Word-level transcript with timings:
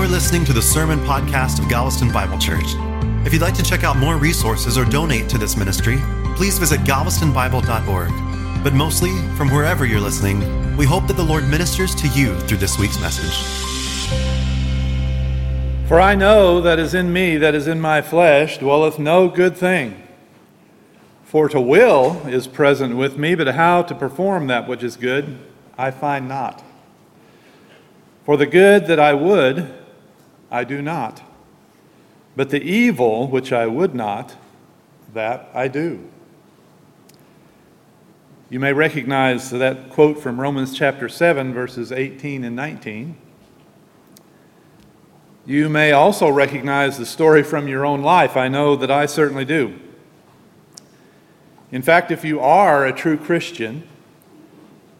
You're 0.00 0.08
listening 0.08 0.46
to 0.46 0.54
the 0.54 0.62
Sermon 0.62 0.98
Podcast 1.00 1.58
of 1.58 1.68
Galveston 1.68 2.10
Bible 2.10 2.38
Church. 2.38 2.74
If 3.26 3.34
you'd 3.34 3.42
like 3.42 3.52
to 3.52 3.62
check 3.62 3.84
out 3.84 3.98
more 3.98 4.16
resources 4.16 4.78
or 4.78 4.86
donate 4.86 5.28
to 5.28 5.36
this 5.36 5.58
ministry, 5.58 5.98
please 6.36 6.56
visit 6.56 6.80
galvestonbible.org. 6.84 8.64
But 8.64 8.72
mostly, 8.72 9.10
from 9.36 9.50
wherever 9.50 9.84
you're 9.84 10.00
listening, 10.00 10.40
we 10.78 10.86
hope 10.86 11.06
that 11.06 11.18
the 11.18 11.22
Lord 11.22 11.46
ministers 11.48 11.94
to 11.96 12.08
you 12.08 12.34
through 12.40 12.56
this 12.56 12.78
week's 12.78 12.98
message. 12.98 13.36
For 15.86 16.00
I 16.00 16.14
know 16.14 16.62
that 16.62 16.78
is 16.78 16.94
in 16.94 17.12
me, 17.12 17.36
that 17.36 17.54
is 17.54 17.66
in 17.66 17.78
my 17.78 18.00
flesh, 18.00 18.56
dwelleth 18.56 18.98
no 18.98 19.28
good 19.28 19.54
thing. 19.54 20.02
For 21.24 21.46
to 21.50 21.60
will 21.60 22.26
is 22.26 22.46
present 22.46 22.96
with 22.96 23.18
me, 23.18 23.34
but 23.34 23.48
how 23.48 23.82
to 23.82 23.94
perform 23.94 24.46
that 24.46 24.66
which 24.66 24.82
is 24.82 24.96
good, 24.96 25.38
I 25.76 25.90
find 25.90 26.26
not. 26.26 26.64
For 28.24 28.38
the 28.38 28.46
good 28.46 28.86
that 28.86 28.98
I 28.98 29.12
would, 29.12 29.74
I 30.50 30.64
do 30.64 30.82
not. 30.82 31.22
But 32.36 32.50
the 32.50 32.62
evil 32.62 33.28
which 33.28 33.52
I 33.52 33.66
would 33.66 33.94
not, 33.94 34.36
that 35.12 35.48
I 35.54 35.68
do. 35.68 36.08
You 38.48 38.58
may 38.58 38.72
recognize 38.72 39.50
that 39.50 39.90
quote 39.90 40.20
from 40.20 40.40
Romans 40.40 40.76
chapter 40.76 41.08
7, 41.08 41.54
verses 41.54 41.92
18 41.92 42.42
and 42.42 42.56
19. 42.56 43.16
You 45.46 45.68
may 45.68 45.92
also 45.92 46.28
recognize 46.28 46.98
the 46.98 47.06
story 47.06 47.42
from 47.42 47.68
your 47.68 47.86
own 47.86 48.02
life. 48.02 48.36
I 48.36 48.48
know 48.48 48.76
that 48.76 48.90
I 48.90 49.06
certainly 49.06 49.44
do. 49.44 49.78
In 51.72 51.82
fact, 51.82 52.10
if 52.10 52.24
you 52.24 52.40
are 52.40 52.84
a 52.84 52.92
true 52.92 53.16
Christian, 53.16 53.84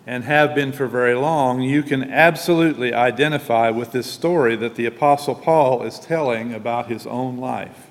and 0.06 0.24
have 0.24 0.54
been 0.54 0.72
for 0.72 0.86
very 0.86 1.14
long, 1.14 1.60
you 1.60 1.82
can 1.82 2.10
absolutely 2.10 2.92
identify 2.92 3.70
with 3.70 3.92
this 3.92 4.10
story 4.10 4.56
that 4.56 4.74
the 4.74 4.86
Apostle 4.86 5.34
Paul 5.34 5.82
is 5.82 5.98
telling 5.98 6.54
about 6.54 6.88
his 6.88 7.06
own 7.06 7.38
life. 7.38 7.88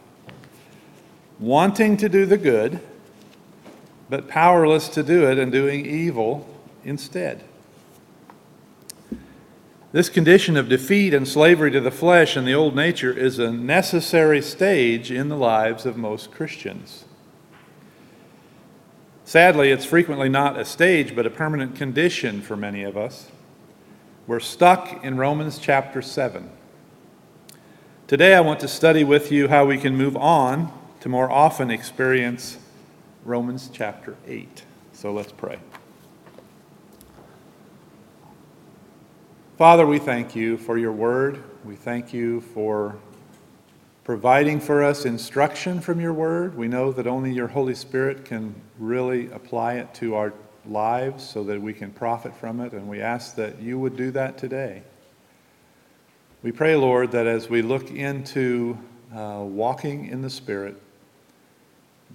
Wanting 1.39 1.97
to 1.97 2.09
do 2.09 2.25
the 2.25 2.37
good, 2.37 2.79
but 4.09 4.27
powerless 4.27 4.89
to 4.89 5.03
do 5.03 5.29
it 5.29 5.37
and 5.37 5.51
doing 5.51 5.85
evil 5.85 6.47
instead. 6.83 7.43
This 9.91 10.09
condition 10.09 10.55
of 10.55 10.69
defeat 10.69 11.13
and 11.13 11.27
slavery 11.27 11.71
to 11.71 11.79
the 11.79 11.89
flesh 11.89 12.35
and 12.35 12.47
the 12.47 12.53
old 12.53 12.75
nature 12.75 13.11
is 13.11 13.39
a 13.39 13.51
necessary 13.51 14.41
stage 14.41 15.11
in 15.11 15.29
the 15.29 15.37
lives 15.37 15.85
of 15.85 15.97
most 15.97 16.31
Christians. 16.31 17.05
Sadly, 19.29 19.69
it's 19.69 19.85
frequently 19.85 20.27
not 20.27 20.59
a 20.59 20.65
stage, 20.65 21.15
but 21.15 21.27
a 21.27 21.29
permanent 21.29 21.75
condition 21.75 22.41
for 22.41 22.57
many 22.57 22.81
of 22.81 22.97
us. 22.97 23.29
We're 24.25 24.39
stuck 24.39 25.05
in 25.05 25.17
Romans 25.17 25.59
chapter 25.59 26.01
7. 26.01 26.49
Today, 28.07 28.33
I 28.33 28.41
want 28.41 28.59
to 28.61 28.67
study 28.67 29.03
with 29.03 29.31
you 29.31 29.47
how 29.47 29.67
we 29.67 29.77
can 29.77 29.95
move 29.95 30.17
on 30.17 30.73
to 31.01 31.09
more 31.09 31.29
often 31.29 31.69
experience 31.69 32.57
Romans 33.23 33.69
chapter 33.71 34.15
8. 34.25 34.63
So 34.93 35.13
let's 35.13 35.31
pray. 35.31 35.59
Father, 39.59 39.85
we 39.85 39.99
thank 39.99 40.35
you 40.35 40.57
for 40.57 40.75
your 40.75 40.91
word. 40.91 41.43
We 41.63 41.75
thank 41.75 42.13
you 42.13 42.41
for 42.41 42.97
providing 44.03 44.59
for 44.59 44.83
us 44.83 45.05
instruction 45.05 45.81
from 45.81 45.99
your 45.99 46.13
word. 46.13 46.55
We 46.55 46.67
know 46.67 46.91
that 46.91 47.07
only 47.07 47.31
your 47.31 47.47
Holy 47.47 47.75
Spirit 47.75 48.25
can 48.25 48.55
really 48.77 49.29
apply 49.31 49.75
it 49.75 49.93
to 49.95 50.15
our 50.15 50.33
lives 50.65 51.27
so 51.27 51.43
that 51.43 51.61
we 51.61 51.73
can 51.73 51.91
profit 51.91 52.35
from 52.35 52.59
it, 52.59 52.73
and 52.73 52.87
we 52.87 53.01
ask 53.01 53.35
that 53.35 53.61
you 53.61 53.79
would 53.79 53.95
do 53.95 54.11
that 54.11 54.37
today. 54.37 54.83
We 56.41 56.51
pray, 56.51 56.75
Lord, 56.75 57.11
that 57.11 57.27
as 57.27 57.49
we 57.49 57.61
look 57.61 57.91
into 57.91 58.77
uh, 59.13 59.43
walking 59.43 60.05
in 60.07 60.21
the 60.21 60.29
Spirit, 60.29 60.81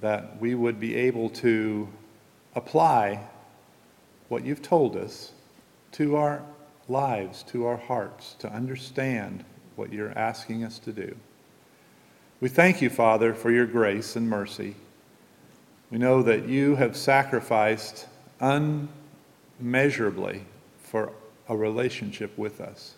that 0.01 0.41
we 0.41 0.55
would 0.55 0.81
be 0.81 0.95
able 0.95 1.29
to 1.31 1.89
apply 2.55 3.21
what 4.29 4.45
you've 4.45 4.63
told 4.63 4.97
us 4.97 5.33
to 5.93 6.17
our 6.17 6.43
lives, 6.89 7.43
to 7.45 7.67
our 7.67 7.77
hearts, 7.77 8.35
to 8.39 8.51
understand 8.51 9.45
what 9.77 9.93
you're 9.93 10.17
asking 10.17 10.65
us 10.65 10.79
to 10.81 10.93
do. 10.93 11.15
We 12.41 12.49
thank 12.49 12.83
you, 12.83 12.91
Father, 12.91 13.35
for 13.35 13.51
your 13.51 13.67
grace 13.67 14.17
and 14.17 14.29
mercy. 14.29 14.75
We 15.91 15.99
know 15.99 16.23
that 16.23 16.49
you 16.49 16.77
have 16.77 16.97
sacrificed 16.97 18.07
unmeasurably 18.41 20.45
for 20.83 21.13
a 21.49 21.57
relationship 21.57 22.37
with 22.37 22.61
us. 22.61 22.95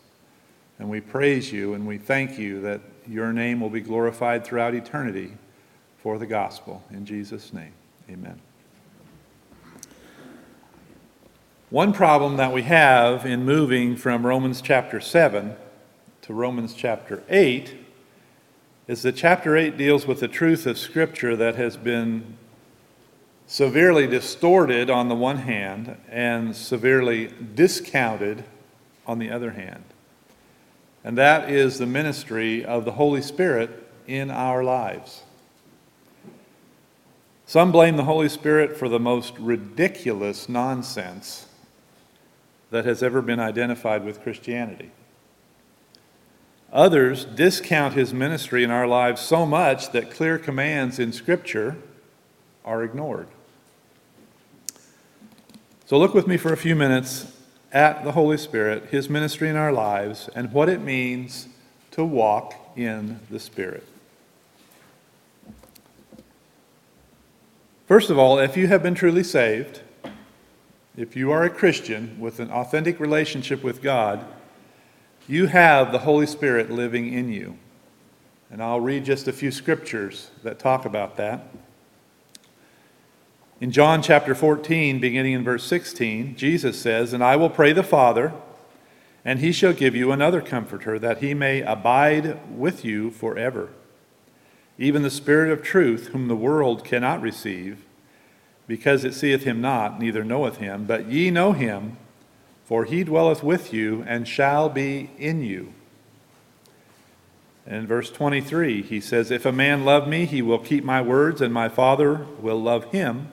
And 0.78 0.88
we 0.88 1.00
praise 1.00 1.52
you 1.52 1.74
and 1.74 1.86
we 1.86 1.98
thank 1.98 2.38
you 2.38 2.60
that 2.62 2.80
your 3.06 3.32
name 3.32 3.60
will 3.60 3.70
be 3.70 3.80
glorified 3.80 4.44
throughout 4.44 4.74
eternity 4.74 5.32
for 5.98 6.18
the 6.18 6.26
gospel. 6.26 6.82
In 6.90 7.04
Jesus' 7.04 7.52
name, 7.52 7.72
amen. 8.10 8.40
One 11.70 11.92
problem 11.92 12.36
that 12.36 12.52
we 12.52 12.62
have 12.62 13.26
in 13.26 13.44
moving 13.44 13.96
from 13.96 14.24
Romans 14.24 14.62
chapter 14.62 15.00
7 15.00 15.56
to 16.22 16.32
Romans 16.32 16.74
chapter 16.74 17.22
8 17.28 17.85
is 18.88 19.02
that 19.02 19.16
chapter 19.16 19.56
8 19.56 19.76
deals 19.76 20.06
with 20.06 20.20
the 20.20 20.28
truth 20.28 20.66
of 20.66 20.78
Scripture 20.78 21.34
that 21.36 21.56
has 21.56 21.76
been 21.76 22.36
severely 23.46 24.06
distorted 24.06 24.90
on 24.90 25.08
the 25.08 25.14
one 25.14 25.38
hand 25.38 25.96
and 26.08 26.54
severely 26.54 27.32
discounted 27.54 28.44
on 29.06 29.18
the 29.18 29.30
other 29.30 29.52
hand. 29.52 29.84
And 31.02 31.18
that 31.18 31.50
is 31.50 31.78
the 31.78 31.86
ministry 31.86 32.64
of 32.64 32.84
the 32.84 32.92
Holy 32.92 33.22
Spirit 33.22 33.70
in 34.06 34.30
our 34.30 34.62
lives. 34.62 35.22
Some 37.44 37.70
blame 37.70 37.96
the 37.96 38.04
Holy 38.04 38.28
Spirit 38.28 38.76
for 38.76 38.88
the 38.88 38.98
most 38.98 39.36
ridiculous 39.38 40.48
nonsense 40.48 41.46
that 42.70 42.84
has 42.84 43.02
ever 43.02 43.22
been 43.22 43.38
identified 43.38 44.04
with 44.04 44.20
Christianity. 44.20 44.90
Others 46.76 47.24
discount 47.24 47.94
his 47.94 48.12
ministry 48.12 48.62
in 48.62 48.70
our 48.70 48.86
lives 48.86 49.22
so 49.22 49.46
much 49.46 49.92
that 49.92 50.10
clear 50.10 50.36
commands 50.36 50.98
in 50.98 51.10
Scripture 51.10 51.74
are 52.66 52.84
ignored. 52.84 53.28
So, 55.86 55.96
look 55.96 56.12
with 56.12 56.26
me 56.26 56.36
for 56.36 56.52
a 56.52 56.56
few 56.56 56.76
minutes 56.76 57.32
at 57.72 58.04
the 58.04 58.12
Holy 58.12 58.36
Spirit, 58.36 58.90
his 58.90 59.08
ministry 59.08 59.48
in 59.48 59.56
our 59.56 59.72
lives, 59.72 60.28
and 60.34 60.52
what 60.52 60.68
it 60.68 60.82
means 60.82 61.48
to 61.92 62.04
walk 62.04 62.54
in 62.76 63.20
the 63.30 63.40
Spirit. 63.40 63.86
First 67.88 68.10
of 68.10 68.18
all, 68.18 68.38
if 68.38 68.54
you 68.54 68.66
have 68.66 68.82
been 68.82 68.94
truly 68.94 69.24
saved, 69.24 69.80
if 70.94 71.16
you 71.16 71.32
are 71.32 71.42
a 71.42 71.50
Christian 71.50 72.20
with 72.20 72.38
an 72.38 72.50
authentic 72.50 73.00
relationship 73.00 73.64
with 73.64 73.80
God, 73.80 74.26
you 75.28 75.46
have 75.46 75.92
the 75.92 76.00
Holy 76.00 76.26
Spirit 76.26 76.70
living 76.70 77.12
in 77.12 77.30
you. 77.30 77.56
And 78.50 78.62
I'll 78.62 78.80
read 78.80 79.04
just 79.04 79.26
a 79.26 79.32
few 79.32 79.50
scriptures 79.50 80.30
that 80.42 80.58
talk 80.58 80.84
about 80.84 81.16
that. 81.16 81.48
In 83.60 83.72
John 83.72 84.02
chapter 84.02 84.34
14, 84.34 85.00
beginning 85.00 85.32
in 85.32 85.42
verse 85.42 85.64
16, 85.64 86.36
Jesus 86.36 86.78
says, 86.80 87.12
And 87.12 87.24
I 87.24 87.36
will 87.36 87.50
pray 87.50 87.72
the 87.72 87.82
Father, 87.82 88.34
and 89.24 89.40
he 89.40 89.50
shall 89.50 89.72
give 89.72 89.96
you 89.96 90.12
another 90.12 90.40
comforter, 90.40 90.98
that 90.98 91.18
he 91.18 91.34
may 91.34 91.62
abide 91.62 92.38
with 92.56 92.84
you 92.84 93.10
forever. 93.10 93.70
Even 94.78 95.02
the 95.02 95.10
Spirit 95.10 95.50
of 95.50 95.62
truth, 95.62 96.08
whom 96.08 96.28
the 96.28 96.36
world 96.36 96.84
cannot 96.84 97.22
receive, 97.22 97.82
because 98.68 99.04
it 99.04 99.14
seeth 99.14 99.44
him 99.44 99.60
not, 99.60 99.98
neither 99.98 100.22
knoweth 100.22 100.58
him, 100.58 100.84
but 100.84 101.06
ye 101.06 101.30
know 101.30 101.52
him 101.52 101.96
for 102.66 102.84
he 102.84 103.04
dwelleth 103.04 103.44
with 103.44 103.72
you 103.72 104.04
and 104.08 104.26
shall 104.26 104.68
be 104.68 105.08
in 105.18 105.40
you. 105.40 105.72
And 107.64 107.76
in 107.76 107.86
verse 107.86 108.10
23, 108.10 108.82
he 108.82 109.00
says, 109.00 109.30
If 109.30 109.46
a 109.46 109.52
man 109.52 109.84
love 109.84 110.08
me, 110.08 110.24
he 110.24 110.42
will 110.42 110.58
keep 110.58 110.82
my 110.82 111.00
words, 111.00 111.40
and 111.40 111.54
my 111.54 111.68
Father 111.68 112.26
will 112.40 112.60
love 112.60 112.86
him. 112.86 113.28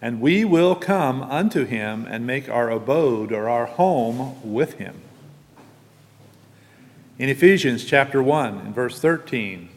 And 0.00 0.20
we 0.20 0.44
will 0.44 0.74
come 0.74 1.22
unto 1.22 1.64
him 1.64 2.06
and 2.06 2.26
make 2.26 2.46
our 2.50 2.68
abode 2.68 3.32
or 3.32 3.48
our 3.48 3.64
home 3.64 4.36
with 4.44 4.74
him. 4.74 5.00
In 7.18 7.30
Ephesians 7.30 7.86
chapter 7.86 8.22
1, 8.22 8.66
in 8.66 8.74
verse 8.74 9.00
13, 9.00 9.70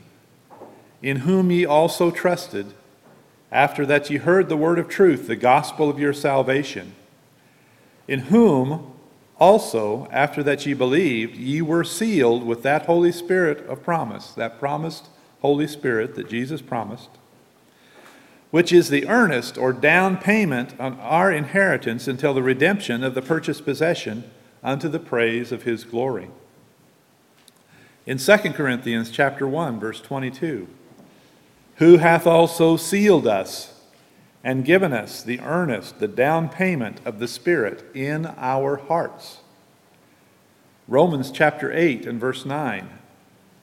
in 1.01 1.17
whom 1.17 1.51
ye 1.51 1.65
also 1.65 2.11
trusted, 2.11 2.73
after 3.49 3.85
that 3.85 4.09
ye 4.09 4.17
heard 4.17 4.49
the 4.49 4.57
word 4.57 4.77
of 4.77 4.89
truth, 4.89 5.27
the 5.27 5.37
gospel 5.37 5.89
of 5.89 5.99
your 5.99 6.13
salvation 6.13 6.93
in 8.07 8.19
whom 8.19 8.93
also, 9.39 10.07
after 10.11 10.41
that 10.43 10.65
ye 10.65 10.73
believed, 10.73 11.35
ye 11.35 11.61
were 11.61 11.83
sealed 11.83 12.43
with 12.43 12.63
that 12.63 12.87
Holy 12.87 13.11
Spirit 13.11 13.65
of 13.67 13.83
promise, 13.83 14.31
that 14.31 14.59
promised 14.59 15.09
Holy 15.41 15.67
Spirit 15.67 16.15
that 16.15 16.29
Jesus 16.29 16.61
promised, 16.61 17.09
which 18.49 18.73
is 18.73 18.89
the 18.89 19.07
earnest 19.07 19.57
or 19.57 19.71
down 19.73 20.17
payment 20.17 20.73
on 20.79 20.99
our 20.99 21.31
inheritance 21.31 22.07
until 22.07 22.33
the 22.33 22.41
redemption 22.41 23.03
of 23.03 23.13
the 23.13 23.21
purchased 23.21 23.63
possession 23.63 24.23
unto 24.63 24.89
the 24.89 24.99
praise 24.99 25.51
of 25.51 25.63
his 25.63 25.83
glory. 25.83 26.29
In 28.07 28.17
2 28.17 28.37
Corinthians 28.53 29.11
chapter 29.11 29.47
1 29.47 29.79
verse 29.79 30.01
22, 30.01 30.67
who 31.75 31.97
hath 31.97 32.25
also 32.25 32.75
sealed 32.75 33.27
us 33.27 33.76
and 34.43 34.65
given 34.65 34.93
us 34.93 35.23
the 35.23 35.39
earnest, 35.39 35.99
the 35.99 36.07
down 36.07 36.49
payment 36.49 37.01
of 37.05 37.19
the 37.19 37.27
Spirit 37.27 37.83
in 37.93 38.25
our 38.37 38.77
hearts. 38.77 39.39
Romans 40.87 41.31
chapter 41.31 41.71
8 41.71 42.05
and 42.05 42.19
verse 42.19 42.45
9. 42.45 42.89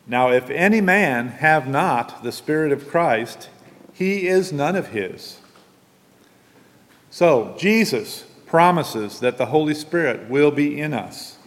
Now, 0.06 0.30
if 0.30 0.50
any 0.50 0.80
man 0.80 1.28
have 1.28 1.66
not 1.66 2.22
the 2.22 2.32
Spirit 2.32 2.72
of 2.72 2.88
Christ, 2.88 3.48
he 3.92 4.28
is 4.28 4.52
none 4.52 4.76
of 4.76 4.88
his. 4.88 5.38
So, 7.10 7.54
Jesus 7.58 8.24
promises 8.46 9.20
that 9.20 9.38
the 9.38 9.46
Holy 9.46 9.74
Spirit 9.74 10.28
will 10.28 10.50
be 10.50 10.78
in 10.80 10.92
us. 10.92 11.38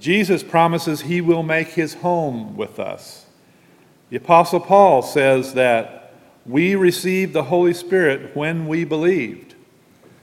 Jesus 0.00 0.42
promises 0.42 1.02
he 1.02 1.20
will 1.20 1.42
make 1.42 1.68
his 1.68 1.94
home 1.94 2.56
with 2.56 2.80
us. 2.80 3.26
The 4.08 4.16
Apostle 4.16 4.60
Paul 4.60 5.02
says 5.02 5.54
that 5.54 5.99
we 6.46 6.74
received 6.74 7.32
the 7.32 7.44
Holy 7.44 7.74
Spirit 7.74 8.34
when 8.34 8.66
we 8.66 8.84
believed, 8.84 9.54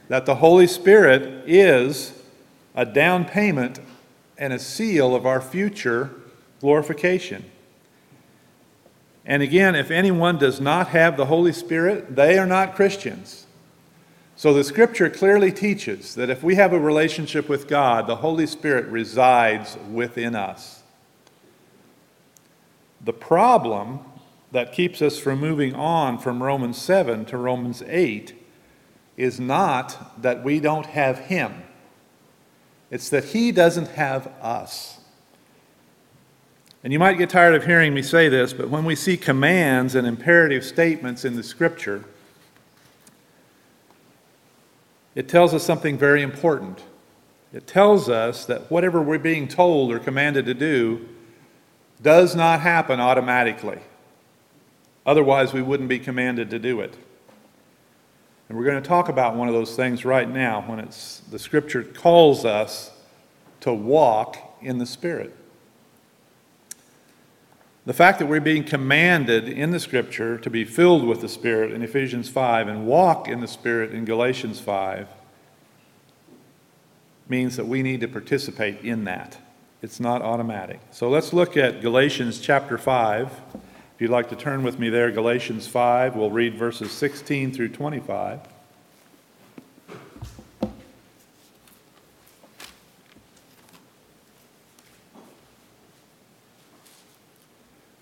that 0.08 0.25
the 0.25 0.36
Holy 0.36 0.68
Spirit 0.68 1.44
is 1.48 2.22
a 2.75 2.86
down 2.86 3.25
payment 3.25 3.80
and 4.38 4.54
a 4.54 4.60
seal 4.60 5.16
of 5.16 5.25
our 5.25 5.42
future 5.42 6.12
glorification. 6.60 7.46
And 9.25 9.44
again, 9.44 9.75
if 9.75 9.92
anyone 9.92 10.38
does 10.38 10.62
not 10.62 10.90
have 10.90 11.18
the 11.18 11.25
Holy 11.25 11.52
Spirit, 11.52 12.16
they 12.16 12.38
are 12.38 12.46
not 12.46 12.75
Christians. 12.75 13.46
So 14.38 14.54
the 14.54 14.64
scripture 14.64 15.10
clearly 15.10 15.52
teaches 15.52 16.16
that 16.16 16.30
if 16.30 16.44
we 16.44 16.56
have 16.56 16.72
a 16.72 16.80
relationship 16.80 17.50
with 17.50 17.68
God, 17.68 18.08
the 18.08 18.18
Holy 18.18 18.48
Spirit 18.48 18.86
resides 18.86 19.78
within 19.92 20.36
us. 20.36 20.84
The 23.02 23.14
problem 23.14 24.00
that 24.52 24.72
keeps 24.72 25.02
us 25.02 25.20
from 25.20 25.40
moving 25.40 25.76
on 25.76 26.18
from 26.18 26.42
Romans 26.42 26.78
7 26.82 27.26
to 27.26 27.38
Romans 27.38 27.84
8 27.86 28.34
is 29.18 29.40
not 29.40 30.22
that 30.22 30.44
we 30.44 30.60
don't 30.60 30.86
have 30.86 31.20
Him, 31.20 31.64
it's 32.90 33.10
that 33.10 33.26
He 33.26 33.52
doesn't 33.52 33.90
have 33.90 34.28
us. 34.42 35.00
And 36.84 36.94
you 36.94 37.00
might 37.00 37.18
get 37.18 37.30
tired 37.30 37.56
of 37.56 37.66
hearing 37.66 37.94
me 37.94 38.02
say 38.02 38.30
this, 38.30 38.54
but 38.54 38.70
when 38.70 38.86
we 38.86 38.96
see 38.96 39.18
commands 39.18 39.96
and 39.96 40.08
imperative 40.08 40.64
statements 40.64 41.26
in 41.26 41.36
the 41.36 41.44
Scripture, 41.44 42.06
it 45.16 45.28
tells 45.28 45.54
us 45.54 45.64
something 45.64 45.98
very 45.98 46.22
important. 46.22 46.84
It 47.52 47.66
tells 47.66 48.08
us 48.08 48.46
that 48.46 48.70
whatever 48.70 49.02
we're 49.02 49.18
being 49.18 49.48
told 49.48 49.92
or 49.92 50.00
commanded 50.00 50.46
to 50.46 50.54
do 50.54 51.10
does 52.02 52.36
not 52.36 52.62
happen 52.62 53.00
automatically. 53.00 53.80
Otherwise, 55.07 55.54
we 55.54 55.62
wouldn't 55.62 55.88
be 55.88 55.98
commanded 55.98 56.50
to 56.50 56.59
do 56.59 56.81
it. 56.81 56.94
And 58.50 58.57
we're 58.57 58.65
going 58.65 58.81
to 58.81 58.88
talk 58.88 59.07
about 59.07 59.36
one 59.36 59.48
of 59.48 59.54
those 59.54 59.75
things 59.75 60.06
right 60.06 60.30
now 60.30 60.62
when 60.68 60.80
it's, 60.80 61.21
the 61.31 61.39
Scripture 61.39 61.83
calls 61.83 62.44
us 62.45 62.92
to 63.62 63.74
walk 63.74 64.38
in 64.62 64.77
the 64.77 64.86
Spirit. 64.86 65.36
The 67.86 67.94
fact 67.94 68.19
that 68.19 68.25
we're 68.25 68.42
being 68.42 68.65
commanded 68.65 69.48
in 69.48 69.71
the 69.71 69.80
Scripture 69.80 70.38
to 70.39 70.50
be 70.50 70.65
filled 70.65 71.06
with 71.06 71.21
the 71.21 71.30
Spirit 71.30 71.71
in 71.71 71.81
Ephesians 71.83 72.27
5 72.27 72.68
and 72.68 72.86
walk 72.86 73.30
in 73.30 73.39
the 73.39 73.48
Spirit 73.48 73.94
in 73.94 74.04
Galatians 74.04 74.59
5 74.59 75.07
means 77.30 77.56
that 77.56 77.65
we 77.65 77.81
need 77.81 78.01
to 78.01 78.07
participate 78.07 78.81
in 78.81 79.06
that. 79.06 79.38
It's 79.81 80.01
not 80.01 80.21
automatic. 80.21 80.81
So 80.92 81.09
let's 81.09 81.31
look 81.31 81.56
at 81.56 81.81
Galatians 81.81 82.42
chapter 82.42 82.77
5. 82.77 83.31
If 83.98 84.02
you'd 84.02 84.12
like 84.12 84.30
to 84.30 84.36
turn 84.36 84.62
with 84.62 84.78
me 84.78 84.90
there, 84.90 85.10
Galatians 85.10 85.66
5, 85.66 86.16
we'll 86.16 86.30
read 86.30 86.54
verses 86.54 86.92
16 86.92 87.52
through 87.52 87.70
25. 87.70 88.42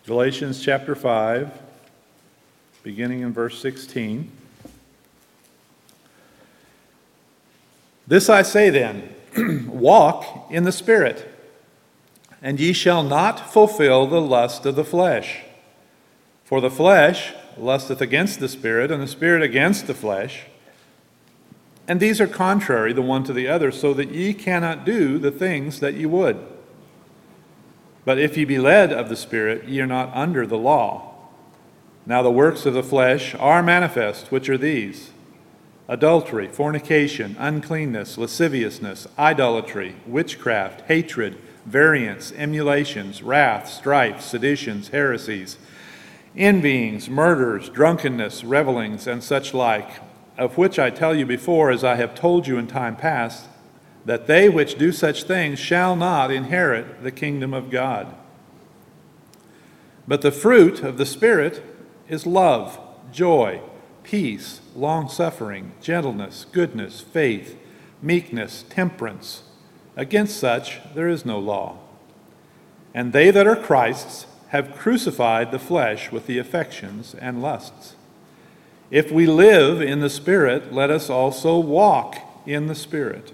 Galatians 0.06 0.62
chapter 0.62 0.96
5, 0.96 1.50
beginning 2.84 3.22
in 3.22 3.32
verse 3.32 3.58
16. 3.62 4.30
This 8.06 8.30
I 8.30 8.42
say 8.42 8.70
then 8.70 9.16
walk 9.70 10.52
in 10.52 10.66
the 10.66 10.74
Spirit, 10.74 11.26
and 12.42 12.60
ye 12.60 12.74
shall 12.74 13.02
not 13.02 13.54
fulfill 13.54 14.08
the 14.08 14.20
lust 14.20 14.66
of 14.66 14.76
the 14.76 14.84
flesh. 14.84 15.45
For 16.46 16.62
the 16.62 16.70
flesh 16.70 17.34
lusteth 17.58 18.02
against 18.02 18.40
the 18.40 18.48
Spirit, 18.48 18.92
and 18.92 19.02
the 19.02 19.08
Spirit 19.08 19.42
against 19.42 19.88
the 19.88 19.96
flesh. 19.96 20.44
And 21.88 22.00
these 22.00 22.22
are 22.22 22.28
contrary 22.28 22.94
the 22.94 23.02
one 23.02 23.24
to 23.24 23.34
the 23.34 23.48
other, 23.48 23.72
so 23.72 23.96
that 23.96 24.12
ye 24.12 24.34
cannot 24.34 24.86
do 24.86 25.18
the 25.18 25.32
things 25.32 25.80
that 25.80 25.96
ye 25.96 26.06
would. 26.06 26.38
But 28.06 28.20
if 28.20 28.38
ye 28.38 28.46
be 28.46 28.60
led 28.60 28.94
of 28.94 29.10
the 29.10 29.16
Spirit, 29.16 29.68
ye 29.68 29.82
are 29.82 29.88
not 29.88 30.16
under 30.16 30.46
the 30.46 30.58
law. 30.58 31.16
Now 32.06 32.22
the 32.22 32.30
works 32.30 32.68
of 32.68 32.76
the 32.76 32.84
flesh 32.84 33.34
are 33.36 33.64
manifest, 33.64 34.32
which 34.32 34.48
are 34.48 34.58
these 34.58 35.10
adultery, 35.88 36.48
fornication, 36.48 37.36
uncleanness, 37.40 38.20
lasciviousness, 38.20 39.08
idolatry, 39.18 39.96
witchcraft, 40.06 40.82
hatred, 40.82 41.38
variance, 41.66 42.32
emulations, 42.34 43.24
wrath, 43.24 43.68
strife, 43.68 44.22
seditions, 44.22 44.90
heresies, 44.90 45.58
envyings, 46.38 47.10
murders, 47.10 47.70
drunkenness, 47.70 48.44
revelings, 48.44 49.08
and 49.08 49.24
such 49.24 49.54
like, 49.54 49.90
of 50.38 50.58
which 50.58 50.78
I 50.78 50.90
tell 50.90 51.16
you 51.16 51.26
before, 51.26 51.72
as 51.72 51.84
I 51.84 51.96
have 51.96 52.16
told 52.16 52.48
you 52.48 52.58
in 52.58 52.68
time 52.68 52.96
past 52.96 53.48
that 54.06 54.28
they 54.28 54.50
which 54.50 54.78
do 54.78 54.92
such 54.92 55.24
things 55.24 55.60
shall 55.60 55.96
not 55.96 56.32
inherit 56.32 57.04
the 57.04 57.12
kingdom 57.12 57.54
of 57.54 57.72
God. 57.72 58.16
But 60.08 60.22
the 60.22 60.32
fruit 60.32 60.84
of 60.84 60.98
the 60.98 61.06
Spirit 61.06 61.64
is 62.08 62.28
love, 62.28 62.80
joy, 63.12 63.62
peace, 64.04 64.62
long 64.76 65.10
suffering, 65.10 65.72
gentleness, 65.82 66.46
goodness, 66.52 67.02
faith, 67.02 67.58
meekness, 68.02 68.64
temperance. 68.70 69.44
Against 69.96 70.38
such 70.38 70.80
there 70.94 71.10
is 71.10 71.26
no 71.26 71.40
law. 71.40 71.80
And 72.94 73.12
they 73.12 73.32
that 73.32 73.48
are 73.48 73.56
Christ's 73.56 74.28
have 74.56 74.76
crucified 74.76 75.52
the 75.52 75.60
flesh 75.60 76.12
with 76.12 76.28
the 76.28 76.38
affections 76.38 77.14
and 77.16 77.42
lusts. 77.42 77.96
If 78.90 79.12
we 79.12 79.26
live 79.26 79.82
in 79.82 80.00
the 80.00 80.10
Spirit, 80.10 80.72
let 80.72 80.90
us 80.90 81.10
also 81.10 81.58
walk 81.58 82.18
in 82.46 82.68
the 82.68 82.76
Spirit. 82.76 83.34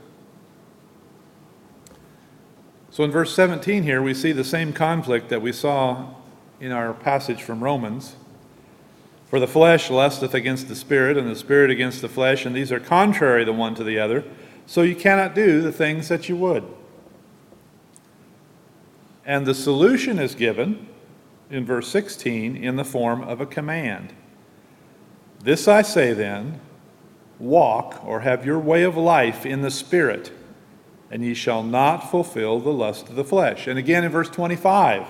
So 2.89 3.03
in 3.03 3.11
verse 3.11 3.33
17 3.35 3.83
here, 3.83 4.01
we 4.01 4.13
see 4.13 4.31
the 4.31 4.43
same 4.43 4.73
conflict 4.73 5.29
that 5.29 5.41
we 5.41 5.53
saw 5.53 6.07
in 6.59 6.71
our 6.71 6.93
passage 6.93 7.41
from 7.41 7.63
Romans. 7.63 8.15
For 9.29 9.39
the 9.39 9.47
flesh 9.47 9.89
lusteth 9.89 10.33
against 10.33 10.67
the 10.67 10.75
spirit, 10.75 11.17
and 11.17 11.29
the 11.29 11.35
spirit 11.37 11.69
against 11.69 12.01
the 12.01 12.09
flesh, 12.09 12.45
and 12.45 12.53
these 12.53 12.71
are 12.71 12.81
contrary 12.81 13.45
the 13.45 13.53
one 13.53 13.75
to 13.75 13.83
the 13.83 13.97
other, 13.97 14.25
so 14.65 14.81
you 14.81 14.95
cannot 14.95 15.35
do 15.35 15.61
the 15.61 15.71
things 15.71 16.09
that 16.09 16.27
you 16.27 16.35
would. 16.35 16.65
And 19.25 19.45
the 19.45 19.55
solution 19.55 20.19
is 20.19 20.35
given 20.35 20.87
in 21.51 21.65
verse 21.65 21.89
16 21.89 22.55
in 22.55 22.77
the 22.77 22.86
form 22.86 23.22
of 23.22 23.41
a 23.41 23.46
command. 23.46 24.13
This 25.43 25.67
I 25.67 25.84
say 25.84 26.13
then 26.13 26.60
walk 27.38 28.03
or 28.05 28.22
have 28.22 28.46
your 28.46 28.60
way 28.60 28.84
of 28.84 28.96
life 28.96 29.46
in 29.46 29.62
the 29.62 29.72
Spirit 29.72 30.31
and 31.12 31.25
ye 31.25 31.34
shall 31.34 31.62
not 31.62 32.10
fulfill 32.10 32.60
the 32.60 32.72
lust 32.72 33.10
of 33.10 33.15
the 33.15 33.24
flesh. 33.24 33.67
And 33.67 33.77
again 33.77 34.05
in 34.05 34.12
verse 34.12 34.29
25, 34.29 35.05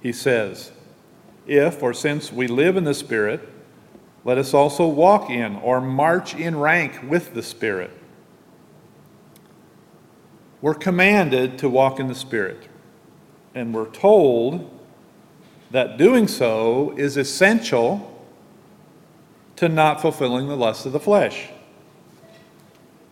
he 0.00 0.10
says, 0.10 0.72
If 1.46 1.82
or 1.82 1.92
since 1.92 2.32
we 2.32 2.46
live 2.46 2.78
in 2.78 2.84
the 2.84 2.94
Spirit, 2.94 3.46
let 4.24 4.38
us 4.38 4.54
also 4.54 4.86
walk 4.86 5.28
in 5.28 5.56
or 5.56 5.82
march 5.82 6.34
in 6.34 6.58
rank 6.58 6.98
with 7.06 7.34
the 7.34 7.42
Spirit. 7.42 7.90
We're 10.62 10.74
commanded 10.74 11.58
to 11.58 11.68
walk 11.68 12.00
in 12.00 12.06
the 12.06 12.14
Spirit, 12.14 12.68
and 13.54 13.74
we're 13.74 13.90
told 13.90 14.73
that 15.70 15.96
doing 15.96 16.28
so 16.28 16.94
is 16.96 17.16
essential 17.16 18.10
to 19.56 19.68
not 19.68 20.00
fulfilling 20.00 20.48
the 20.48 20.56
lust 20.56 20.86
of 20.86 20.92
the 20.92 21.00
flesh, 21.00 21.48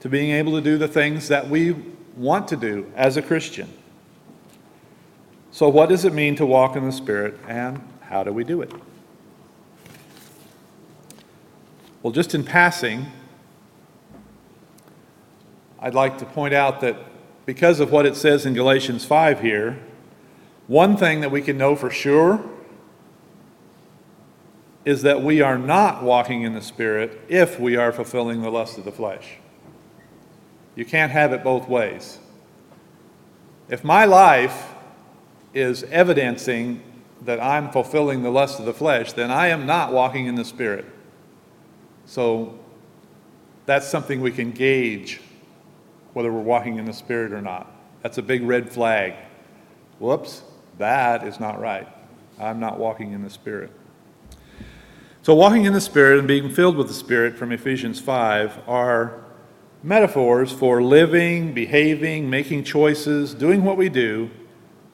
to 0.01 0.09
being 0.09 0.31
able 0.31 0.53
to 0.53 0.61
do 0.61 0.79
the 0.79 0.89
things 0.89 1.29
that 1.29 1.49
we 1.49 1.75
want 2.17 2.49
to 2.49 2.57
do 2.57 2.91
as 2.97 3.17
a 3.17 3.23
Christian. 3.23 3.73
So, 5.51 5.69
what 5.69 5.89
does 5.89 6.05
it 6.05 6.13
mean 6.13 6.35
to 6.37 6.47
walk 6.47 6.77
in 6.77 6.85
the 6.85 6.93
Spirit, 6.93 7.39
and 7.47 7.81
how 8.01 8.25
do 8.25 8.33
we 8.33 8.45
do 8.45 8.63
it? 8.63 8.73
Well, 12.03 12.13
just 12.13 12.35
in 12.35 12.43
passing, 12.43 13.07
I'd 15.79 15.95
like 15.95 16.19
to 16.19 16.25
point 16.25 16.55
out 16.55 16.81
that 16.81 16.97
because 17.45 17.81
of 17.81 17.93
what 17.93 18.07
it 18.07 18.17
says 18.17 18.47
in 18.47 18.55
Galatians 18.55 19.05
5 19.05 19.41
here, 19.41 19.79
One 20.67 20.97
thing 20.97 21.21
that 21.21 21.31
we 21.31 21.43
can 21.43 21.59
know 21.59 21.77
for 21.77 21.91
sure 21.91 22.43
is 24.85 25.03
that 25.03 25.23
we 25.23 25.41
are 25.41 25.59
not 25.59 26.03
walking 26.03 26.43
in 26.43 26.55
the 26.55 26.63
Spirit 26.63 27.21
if 27.29 27.59
we 27.59 27.77
are 27.77 27.93
fulfilling 27.93 28.43
the 28.43 28.51
lust 28.51 28.79
of 28.79 28.85
the 28.85 28.93
flesh. 28.93 29.37
You 30.75 30.85
can't 30.85 31.13
have 31.13 31.33
it 31.33 31.45
both 31.45 31.69
ways. 31.69 32.19
If 33.69 33.85
my 33.85 34.05
life 34.05 34.75
is 35.55 35.85
evidencing 35.85 36.83
that 37.23 37.41
I'm 37.41 37.71
fulfilling 37.71 38.23
the 38.23 38.31
lust 38.31 38.59
of 38.59 38.67
the 38.67 38.75
flesh, 38.75 39.13
then 39.13 39.31
I 39.31 39.49
am 39.49 39.67
not 39.67 39.93
walking 39.93 40.27
in 40.27 40.35
the 40.35 40.45
Spirit. 40.45 40.85
So 42.07 42.59
that's 43.67 43.87
something 43.87 44.21
we 44.21 44.33
can 44.33 44.51
gauge 44.51 45.21
whether 46.15 46.33
we're 46.33 46.41
walking 46.41 46.79
in 46.79 46.85
the 46.85 46.93
Spirit 46.93 47.33
or 47.33 47.41
not. 47.41 47.71
That's 48.03 48.19
a 48.19 48.23
big 48.23 48.43
red 48.43 48.71
flag. 48.71 49.15
Whoops, 49.99 50.43
that 50.79 51.27
is 51.27 51.39
not 51.39 51.61
right. 51.61 51.89
I'm 52.39 52.61
not 52.61 52.79
walking 52.79 53.13
in 53.13 53.23
the 53.23 53.31
Spirit. 53.31 53.71
So, 55.23 55.35
walking 55.35 55.65
in 55.65 55.73
the 55.73 55.81
Spirit 55.81 56.19
and 56.19 56.27
being 56.27 56.51
filled 56.51 56.77
with 56.77 56.89
the 56.89 56.95
Spirit 56.95 57.37
from 57.37 57.53
Ephesians 57.53 58.01
5 58.01 58.61
are 58.67 59.23
metaphors 59.83 60.51
for 60.51 60.83
living, 60.83 61.53
behaving, 61.53 62.29
making 62.29 62.65
choices, 62.65 63.35
doing 63.35 63.65
what 63.65 63.77
we 63.77 63.89
do 63.89 64.31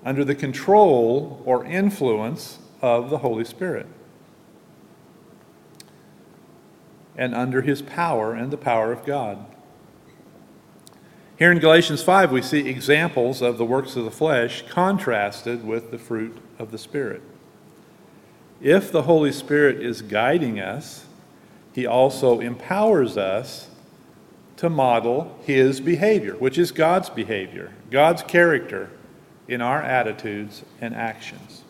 under 0.05 0.25
the 0.25 0.35
control 0.35 1.43
or 1.45 1.65
influence 1.65 2.59
of 2.83 3.11
the 3.11 3.19
Holy 3.19 3.45
Spirit 3.45 3.87
and 7.19 7.35
under 7.35 7.63
his 7.63 7.83
power 7.83 8.33
and 8.33 8.51
the 8.51 8.57
power 8.57 8.93
of 8.93 9.05
God. 9.05 9.45
Here 11.39 11.53
in 11.53 11.61
Galatians 11.61 12.03
5, 12.03 12.33
we 12.33 12.43
see 12.43 12.69
examples 12.69 13.43
of 13.43 13.59
the 13.59 13.65
works 13.65 13.95
of 13.95 14.05
the 14.05 14.11
flesh 14.11 14.65
contrasted 14.69 15.65
with 15.65 15.93
the 15.93 15.99
fruit 15.99 16.37
of 16.59 16.73
the 16.73 16.79
Spirit. 16.79 17.23
If 18.61 18.91
the 18.91 19.03
Holy 19.03 19.31
Spirit 19.31 19.81
is 19.81 20.03
guiding 20.03 20.59
us, 20.59 21.07
he 21.73 21.87
also 21.87 22.41
empowers 22.41 23.17
us 23.17 23.69
to 24.57 24.69
model 24.69 25.39
his 25.45 25.81
behavior, 25.81 26.35
which 26.35 26.59
is 26.59 26.73
God's 26.73 27.09
behavior, 27.09 27.73
God's 27.89 28.25
character 28.25 28.91
in 29.47 29.63
our 29.63 29.81
attitudes 29.81 30.65
and 30.81 30.93
actions. 30.93 31.63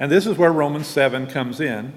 And 0.00 0.10
this 0.10 0.26
is 0.26 0.36
where 0.36 0.52
Romans 0.52 0.88
7 0.88 1.28
comes 1.28 1.60
in. 1.60 1.92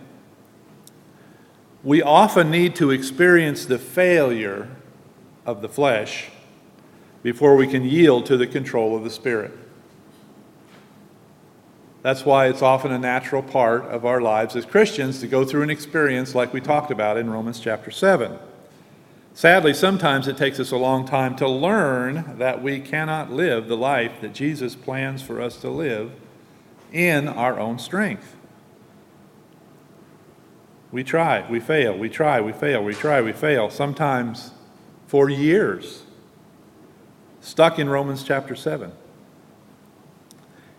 We 1.83 2.03
often 2.03 2.51
need 2.51 2.75
to 2.75 2.91
experience 2.91 3.65
the 3.65 3.79
failure 3.79 4.69
of 5.46 5.62
the 5.62 5.70
flesh 5.70 6.30
before 7.24 7.56
we 7.56 7.68
can 7.68 7.84
yield 7.84 8.25
to 8.28 8.38
the 8.38 8.48
control 8.48 8.96
of 8.96 9.04
the 9.04 9.10
Spirit. 9.10 9.52
That's 12.02 12.24
why 12.24 12.48
it's 12.48 12.62
often 12.62 12.92
a 12.92 13.00
natural 13.00 13.42
part 13.42 13.86
of 13.86 14.06
our 14.06 14.22
lives 14.22 14.56
as 14.56 14.64
Christians 14.64 15.20
to 15.22 15.28
go 15.28 15.44
through 15.44 15.64
an 15.64 15.72
experience 15.72 16.36
like 16.36 16.54
we 16.54 16.62
talked 16.62 16.92
about 16.92 17.18
in 17.18 17.32
Romans 17.32 17.60
chapter 17.60 17.90
7. 17.90 18.38
Sadly, 19.34 19.74
sometimes 19.74 20.28
it 20.28 20.38
takes 20.38 20.60
us 20.60 20.72
a 20.72 20.78
long 20.78 21.06
time 21.06 21.36
to 21.38 21.50
learn 21.50 22.38
that 22.38 22.62
we 22.62 22.80
cannot 22.80 23.32
live 23.32 23.68
the 23.68 23.75
life 23.75 24.22
that 24.22 24.34
Jesus 24.34 24.75
plans 24.75 25.22
for 25.22 25.42
us 25.42 25.58
to 25.58 25.70
live 25.70 26.12
in 26.94 27.28
our 27.28 27.60
own 27.60 27.80
strength. 27.80 28.36
We 30.92 31.04
try, 31.04 31.46
we 31.50 31.60
fail, 31.60 31.98
we 31.98 32.08
try, 32.08 32.40
we 32.40 32.54
fail, 32.54 32.84
we 32.84 32.94
try, 32.94 33.20
we 33.22 33.34
fail, 33.34 33.70
sometimes 33.70 34.52
for 35.07 35.29
years, 35.29 36.03
stuck 37.41 37.79
in 37.79 37.89
Romans 37.89 38.24
chapter 38.24 38.55
7. 38.55 38.91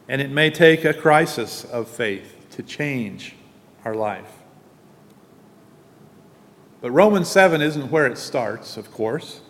And 0.09 0.21
it 0.21 0.30
may 0.30 0.50
take 0.50 0.85
a 0.85 0.95
crisis 0.95 1.64
of 1.64 1.88
faith 1.88 2.47
to 2.50 2.62
change 2.62 3.35
our 3.85 3.95
life. 3.95 4.33
But 6.80 6.90
Romans 6.90 7.28
7 7.28 7.61
isn't 7.61 7.90
where 7.90 8.06
it 8.06 8.18
starts, 8.18 8.76
of 8.76 8.92
course. 8.92 9.40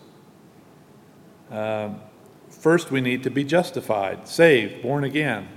Um, 1.51 2.01
first, 2.49 2.91
we 2.91 3.01
need 3.01 3.23
to 3.23 3.29
be 3.29 3.43
justified, 3.43 4.27
saved, 4.27 4.81
born 4.81 5.03
again, 5.03 5.47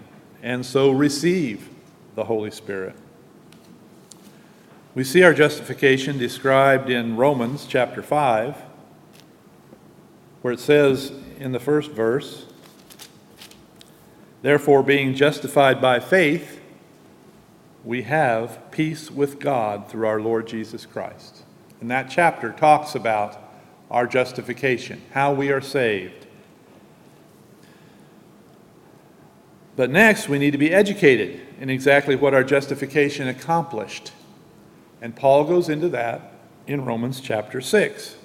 and 0.42 0.64
so 0.64 0.90
receive 0.90 1.68
the 2.14 2.24
Holy 2.24 2.50
Spirit. 2.50 2.96
We 4.94 5.04
see 5.04 5.22
our 5.22 5.32
justification 5.32 6.18
described 6.18 6.90
in 6.90 7.16
Romans 7.16 7.64
chapter 7.68 8.02
5, 8.02 8.56
where 10.42 10.52
it 10.52 10.60
says 10.60 11.12
in 11.38 11.52
the 11.52 11.60
first 11.60 11.90
verse, 11.90 12.46
Therefore, 14.42 14.82
being 14.82 15.14
justified 15.14 15.80
by 15.80 16.00
faith, 16.00 16.60
we 17.84 18.02
have 18.02 18.70
peace 18.70 19.10
with 19.10 19.38
God 19.38 19.88
through 19.88 20.06
our 20.06 20.20
Lord 20.20 20.46
Jesus 20.46 20.86
Christ. 20.86 21.42
And 21.80 21.90
that 21.90 22.10
chapter 22.10 22.52
talks 22.52 22.94
about 22.94 23.38
our 23.90 24.06
justification, 24.06 25.02
how 25.12 25.32
we 25.32 25.50
are 25.50 25.60
saved. 25.60 26.26
But 29.76 29.90
next, 29.90 30.28
we 30.28 30.38
need 30.38 30.50
to 30.50 30.58
be 30.58 30.72
educated 30.72 31.40
in 31.58 31.70
exactly 31.70 32.16
what 32.16 32.34
our 32.34 32.44
justification 32.44 33.28
accomplished. 33.28 34.12
And 35.00 35.16
Paul 35.16 35.44
goes 35.44 35.68
into 35.68 35.88
that 35.90 36.34
in 36.66 36.84
Romans 36.84 37.20
chapter 37.20 37.60
6, 37.60 38.16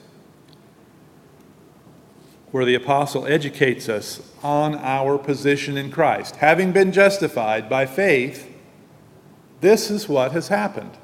where 2.56 2.64
the 2.64 2.74
apostle 2.74 3.28
educates 3.28 3.90
us 3.90 4.32
on 4.42 4.76
our 4.76 5.18
position 5.18 5.76
in 5.76 5.92
Christ. 5.92 6.38
Having 6.38 6.72
been 6.72 6.94
justified 6.94 7.68
by 7.68 7.86
faith, 7.86 8.50
this 9.60 9.92
is 9.92 10.08
what 10.08 10.32
has 10.32 10.48
happened. 10.48 10.98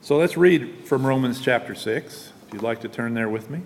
So 0.00 0.16
let's 0.16 0.34
read 0.38 0.86
from 0.86 1.06
Romans 1.06 1.38
chapter 1.42 1.74
6, 1.74 2.32
if 2.46 2.54
you'd 2.54 2.62
like 2.62 2.80
to 2.80 2.88
turn 2.88 3.12
there 3.12 3.28
with 3.28 3.50
me. 3.50 3.60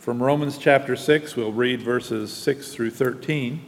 From 0.00 0.22
Romans 0.22 0.58
chapter 0.58 0.94
6, 0.94 1.34
we'll 1.34 1.50
read 1.50 1.80
verses 1.80 2.30
6 2.34 2.74
through 2.74 2.90
13. 2.90 3.64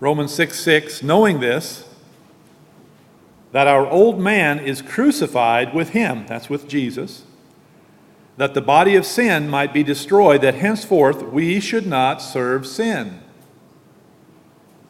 Romans 0.00 0.34
6 0.34 0.58
6, 0.58 1.04
knowing 1.04 1.38
this, 1.38 1.88
that 3.52 3.66
our 3.66 3.86
old 3.86 4.18
man 4.18 4.58
is 4.58 4.82
crucified 4.82 5.74
with 5.74 5.90
him, 5.90 6.26
that's 6.26 6.48
with 6.50 6.66
Jesus, 6.66 7.24
that 8.38 8.54
the 8.54 8.62
body 8.62 8.96
of 8.96 9.04
sin 9.04 9.48
might 9.48 9.74
be 9.74 9.82
destroyed, 9.82 10.40
that 10.40 10.54
henceforth 10.54 11.22
we 11.22 11.60
should 11.60 11.86
not 11.86 12.22
serve 12.22 12.66
sin. 12.66 13.20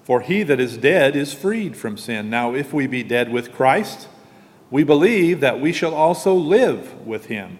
For 0.04 0.20
he 0.20 0.42
that 0.44 0.60
is 0.60 0.76
dead 0.76 1.16
is 1.16 1.32
freed 1.32 1.76
from 1.76 1.96
sin. 1.96 2.30
Now, 2.30 2.54
if 2.54 2.72
we 2.72 2.86
be 2.86 3.02
dead 3.02 3.32
with 3.32 3.52
Christ, 3.52 4.08
we 4.70 4.84
believe 4.84 5.40
that 5.40 5.60
we 5.60 5.72
shall 5.72 5.94
also 5.94 6.34
live 6.34 7.06
with 7.06 7.26
him, 7.26 7.58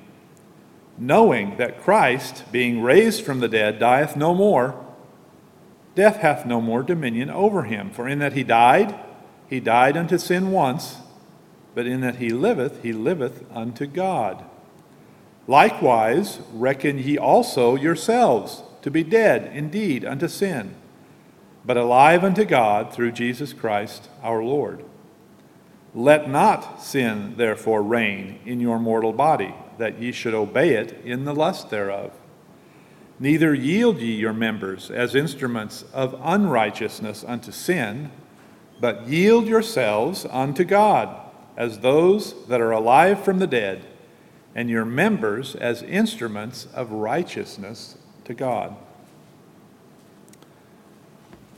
knowing 0.97 1.57
that 1.59 1.83
Christ, 1.83 2.45
being 2.53 2.81
raised 2.81 3.25
from 3.25 3.41
the 3.41 3.49
dead, 3.49 3.79
dieth 3.79 4.17
no 4.17 4.35
more. 4.35 4.83
Death 5.95 6.17
hath 6.17 6.47
no 6.47 6.61
more 6.61 6.83
dominion 6.83 7.29
over 7.29 7.65
him. 7.65 7.91
For 7.91 8.09
in 8.09 8.19
that 8.21 8.33
he 8.33 8.45
died, 8.45 8.99
he 9.53 9.61
died 9.61 9.97
unto 9.97 10.17
sin 10.19 10.51
once, 10.51 10.99
but 11.75 11.87
in 11.87 12.01
that 12.01 12.17
he 12.17 12.31
liveth, 12.31 12.83
he 12.83 12.93
liveth 12.93 13.45
unto 13.53 13.87
God. 13.87 14.45
Likewise, 15.47 16.41
reckon 16.53 16.99
ye 16.99 17.19
also 17.19 17.75
yourselves 17.77 18.63
to 18.83 18.91
be 18.91 19.03
dead 19.03 19.51
indeed 19.55 20.05
unto 20.05 20.29
sin 20.29 20.75
but 21.65 21.77
alive 21.77 22.25
unto 22.25 22.45
God 22.45 22.93
through 22.93 23.13
Jesus 23.13 23.53
Christ 23.53 24.09
our 24.23 24.43
Lord. 24.43 24.85
Let 25.95 26.29
not 26.29 26.83
sin, 26.83 27.35
therefore, 27.37 27.83
reign 27.83 28.41
in 28.45 28.61
your 28.61 28.79
mortal 28.79 29.13
body, 29.13 29.55
that 29.79 30.01
ye 30.01 30.11
should 30.13 30.35
obey 30.35 30.75
it 30.75 31.01
in 31.05 31.25
the 31.25 31.35
lust 31.35 31.71
thereof. 31.71 32.13
Neither 33.21 33.55
yield 33.55 33.99
ye 33.99 34.15
your 34.15 34.33
members 34.33 34.91
as 34.91 35.15
instruments 35.15 35.85
of 35.93 36.19
unrighteousness 36.23 37.25
unto 37.27 37.53
sin, 37.53 38.11
but 38.83 39.07
yield 39.07 39.47
yourselves 39.47 40.27
unto 40.29 40.65
God 40.65 41.17
as 41.57 41.79
those 41.79 42.35
that 42.49 42.61
are 42.61 42.73
alive 42.73 43.25
from 43.25 43.39
the 43.39 43.47
dead, 43.47 43.85
and 44.57 44.69
your 44.69 44.85
members 44.85 45.55
as 45.55 45.85
instruments 45.85 46.67
of 46.75 46.91
righteousness 46.91 47.97
to 48.25 48.35
God. 48.35 48.75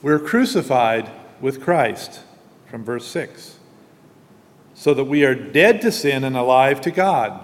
We're 0.03 0.19
crucified 0.19 1.11
with 1.41 1.63
Christ, 1.63 2.21
from 2.67 2.85
verse 2.85 3.07
6, 3.07 3.59
so 4.75 4.93
that 4.93 5.05
we 5.05 5.25
are 5.25 5.35
dead 5.35 5.81
to 5.81 5.91
sin 5.91 6.25
and 6.25 6.37
alive 6.37 6.83
to 6.83 6.91
God, 6.91 7.43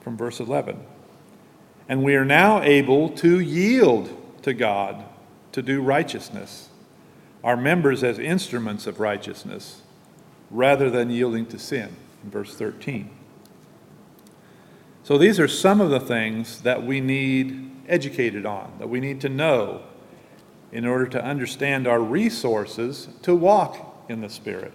from 0.00 0.16
verse 0.16 0.40
11. 0.40 0.80
And 1.88 2.02
we 2.02 2.16
are 2.16 2.24
now 2.24 2.60
able 2.60 3.08
to 3.10 3.38
yield 3.38 4.10
to 4.42 4.52
God 4.52 5.04
to 5.52 5.62
do 5.62 5.80
righteousness, 5.80 6.70
our 7.44 7.56
members 7.56 8.04
as 8.04 8.18
instruments 8.18 8.86
of 8.86 9.00
righteousness, 9.00 9.82
rather 10.50 10.90
than 10.90 11.10
yielding 11.10 11.46
to 11.46 11.58
sin, 11.58 11.96
in 12.22 12.30
verse 12.30 12.54
13. 12.54 13.10
So 15.02 15.18
these 15.18 15.40
are 15.40 15.48
some 15.48 15.80
of 15.80 15.90
the 15.90 15.98
things 15.98 16.60
that 16.62 16.84
we 16.84 17.00
need 17.00 17.70
educated 17.88 18.46
on, 18.46 18.72
that 18.78 18.88
we 18.88 19.00
need 19.00 19.20
to 19.22 19.28
know 19.28 19.82
in 20.70 20.86
order 20.86 21.06
to 21.06 21.24
understand 21.24 21.86
our 21.86 22.00
resources 22.00 23.08
to 23.22 23.34
walk 23.34 24.04
in 24.08 24.20
the 24.20 24.28
Spirit. 24.28 24.72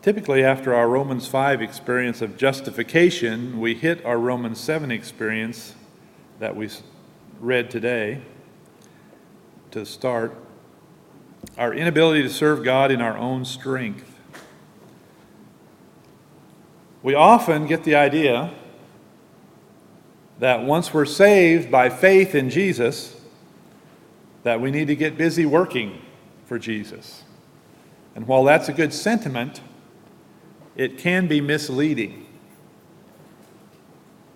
Typically, 0.00 0.42
after 0.42 0.74
our 0.74 0.88
Romans 0.88 1.28
5 1.28 1.60
experience 1.60 2.22
of 2.22 2.38
justification, 2.38 3.60
we 3.60 3.74
hit 3.74 4.02
our 4.06 4.18
Romans 4.18 4.58
7 4.58 4.90
experience 4.90 5.74
that 6.38 6.56
we 6.56 6.70
read 7.40 7.70
today 7.70 8.22
to 9.70 9.84
start 9.84 10.34
our 11.56 11.74
inability 11.74 12.22
to 12.22 12.30
serve 12.30 12.64
God 12.64 12.90
in 12.90 13.00
our 13.00 13.16
own 13.16 13.44
strength. 13.44 14.18
We 17.02 17.14
often 17.14 17.66
get 17.66 17.84
the 17.84 17.94
idea 17.94 18.52
that 20.38 20.62
once 20.62 20.94
we're 20.94 21.04
saved 21.04 21.70
by 21.70 21.88
faith 21.90 22.34
in 22.34 22.50
Jesus, 22.50 23.20
that 24.42 24.60
we 24.60 24.70
need 24.70 24.88
to 24.88 24.96
get 24.96 25.16
busy 25.16 25.44
working 25.46 26.00
for 26.46 26.58
Jesus. 26.58 27.24
And 28.14 28.26
while 28.26 28.44
that's 28.44 28.68
a 28.68 28.72
good 28.72 28.92
sentiment, 28.92 29.60
it 30.76 30.98
can 30.98 31.26
be 31.26 31.40
misleading. 31.40 32.26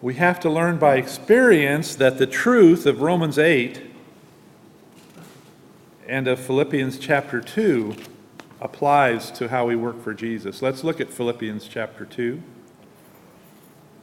We 0.00 0.14
have 0.14 0.40
to 0.40 0.50
learn 0.50 0.78
by 0.78 0.96
experience 0.96 1.94
that 1.96 2.18
the 2.18 2.26
truth 2.26 2.86
of 2.86 3.00
Romans 3.00 3.38
8 3.38 3.91
and 6.12 6.28
of 6.28 6.38
Philippians 6.38 6.98
chapter 6.98 7.40
2 7.40 7.96
applies 8.60 9.30
to 9.30 9.48
how 9.48 9.66
we 9.66 9.74
work 9.74 10.04
for 10.04 10.12
Jesus. 10.12 10.60
Let's 10.60 10.84
look 10.84 11.00
at 11.00 11.10
Philippians 11.10 11.66
chapter 11.66 12.04
2. 12.04 12.42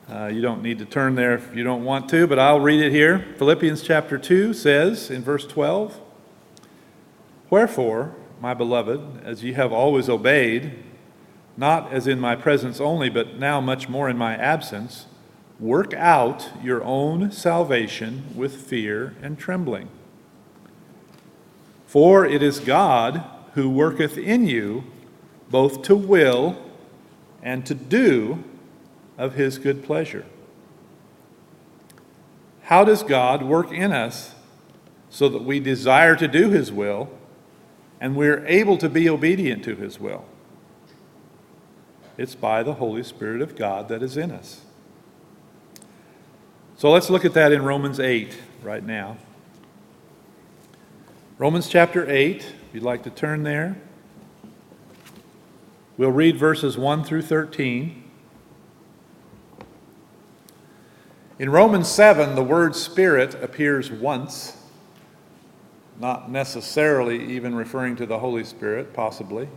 Uh, 0.09 0.25
you 0.25 0.41
don't 0.41 0.63
need 0.63 0.79
to 0.79 0.85
turn 0.85 1.13
there 1.13 1.35
if 1.35 1.55
you 1.55 1.63
don't 1.63 1.85
want 1.85 2.09
to, 2.09 2.25
but 2.25 2.39
I'll 2.39 2.61
read 2.61 2.81
it 2.81 2.91
here. 2.91 3.27
Philippians 3.37 3.83
chapter 3.83 4.17
2 4.17 4.55
says 4.55 5.11
in 5.11 5.21
verse 5.21 5.45
12 5.45 6.01
Wherefore, 7.51 8.15
my 8.41 8.55
beloved, 8.55 9.23
as 9.23 9.43
ye 9.43 9.53
have 9.53 9.71
always 9.71 10.09
obeyed, 10.09 10.83
not 11.57 11.93
as 11.93 12.07
in 12.07 12.19
my 12.19 12.35
presence 12.35 12.79
only, 12.79 13.11
but 13.11 13.37
now 13.37 13.61
much 13.61 13.87
more 13.87 14.09
in 14.09 14.17
my 14.17 14.35
absence, 14.35 15.05
work 15.59 15.93
out 15.93 16.49
your 16.63 16.83
own 16.83 17.31
salvation 17.31 18.33
with 18.33 18.55
fear 18.55 19.15
and 19.21 19.37
trembling. 19.37 19.89
For 21.89 22.23
it 22.23 22.43
is 22.43 22.59
God 22.59 23.23
who 23.55 23.67
worketh 23.67 24.15
in 24.15 24.45
you 24.45 24.83
both 25.49 25.81
to 25.81 25.95
will 25.95 26.55
and 27.41 27.65
to 27.65 27.73
do 27.73 28.43
of 29.17 29.33
his 29.33 29.57
good 29.57 29.83
pleasure. 29.83 30.23
How 32.61 32.85
does 32.85 33.01
God 33.01 33.41
work 33.41 33.71
in 33.71 33.91
us 33.91 34.35
so 35.09 35.29
that 35.29 35.43
we 35.43 35.59
desire 35.59 36.15
to 36.15 36.27
do 36.27 36.51
his 36.51 36.71
will 36.71 37.09
and 37.99 38.15
we're 38.15 38.45
able 38.45 38.77
to 38.77 38.87
be 38.87 39.09
obedient 39.09 39.63
to 39.63 39.75
his 39.75 39.99
will? 39.99 40.25
It's 42.19 42.35
by 42.35 42.61
the 42.61 42.75
Holy 42.75 43.01
Spirit 43.01 43.41
of 43.41 43.55
God 43.55 43.89
that 43.89 44.03
is 44.03 44.15
in 44.15 44.29
us. 44.29 44.61
So 46.77 46.91
let's 46.91 47.09
look 47.09 47.25
at 47.25 47.33
that 47.33 47.51
in 47.51 47.63
Romans 47.63 47.99
8 47.99 48.37
right 48.61 48.85
now. 48.85 49.17
Romans 51.39 51.69
chapter 51.69 52.05
8, 52.05 52.35
if 52.35 52.53
you'd 52.73 52.83
like 52.83 53.01
to 53.03 53.09
turn 53.09 53.43
there. 53.43 53.77
We'll 55.95 56.11
read 56.11 56.35
verses 56.35 56.77
1 56.77 57.05
through 57.05 57.21
13. 57.21 58.03
In 61.39 61.49
Romans 61.49 61.87
7, 61.87 62.35
the 62.35 62.43
word 62.43 62.75
Spirit 62.75 63.41
appears 63.41 63.89
once, 63.89 64.57
not 65.97 66.29
necessarily 66.29 67.33
even 67.33 67.55
referring 67.55 67.95
to 67.95 68.05
the 68.05 68.19
Holy 68.19 68.43
Spirit, 68.43 68.93
possibly. 68.93 69.47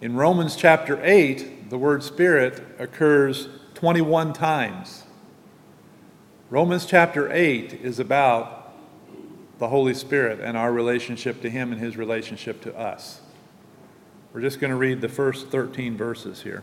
In 0.00 0.16
Romans 0.16 0.56
chapter 0.56 0.98
8, 1.04 1.68
the 1.68 1.76
word 1.76 2.02
Spirit 2.02 2.62
occurs 2.78 3.50
21 3.74 4.32
times. 4.32 5.02
Romans 6.48 6.86
chapter 6.86 7.30
8 7.30 7.74
is 7.74 7.98
about 7.98 8.55
the 9.58 9.68
Holy 9.68 9.94
Spirit 9.94 10.40
and 10.40 10.56
our 10.56 10.72
relationship 10.72 11.40
to 11.42 11.50
Him 11.50 11.72
and 11.72 11.80
His 11.80 11.96
relationship 11.96 12.60
to 12.62 12.78
us. 12.78 13.20
We're 14.32 14.42
just 14.42 14.60
going 14.60 14.70
to 14.70 14.76
read 14.76 15.00
the 15.00 15.08
first 15.08 15.48
13 15.48 15.96
verses 15.96 16.42
here. 16.42 16.62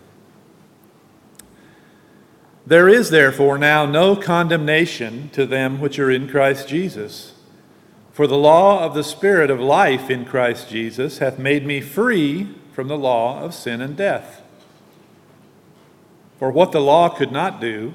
There 2.65 2.87
is 2.87 3.09
therefore 3.09 3.57
now 3.57 3.85
no 3.85 4.15
condemnation 4.15 5.29
to 5.29 5.45
them 5.45 5.81
which 5.81 5.99
are 5.99 6.11
in 6.11 6.29
Christ 6.29 6.67
Jesus. 6.67 7.33
For 8.11 8.27
the 8.27 8.37
law 8.37 8.85
of 8.85 8.93
the 8.93 9.03
Spirit 9.03 9.49
of 9.49 9.59
life 9.59 10.09
in 10.09 10.23
Christ 10.23 10.69
Jesus 10.69 11.17
hath 11.17 11.39
made 11.39 11.65
me 11.65 11.81
free 11.81 12.55
from 12.71 12.87
the 12.87 12.97
law 12.97 13.41
of 13.41 13.53
sin 13.53 13.81
and 13.81 13.97
death. 13.97 14.41
For 16.37 16.51
what 16.51 16.71
the 16.71 16.79
law 16.79 17.09
could 17.09 17.31
not 17.31 17.59
do, 17.59 17.93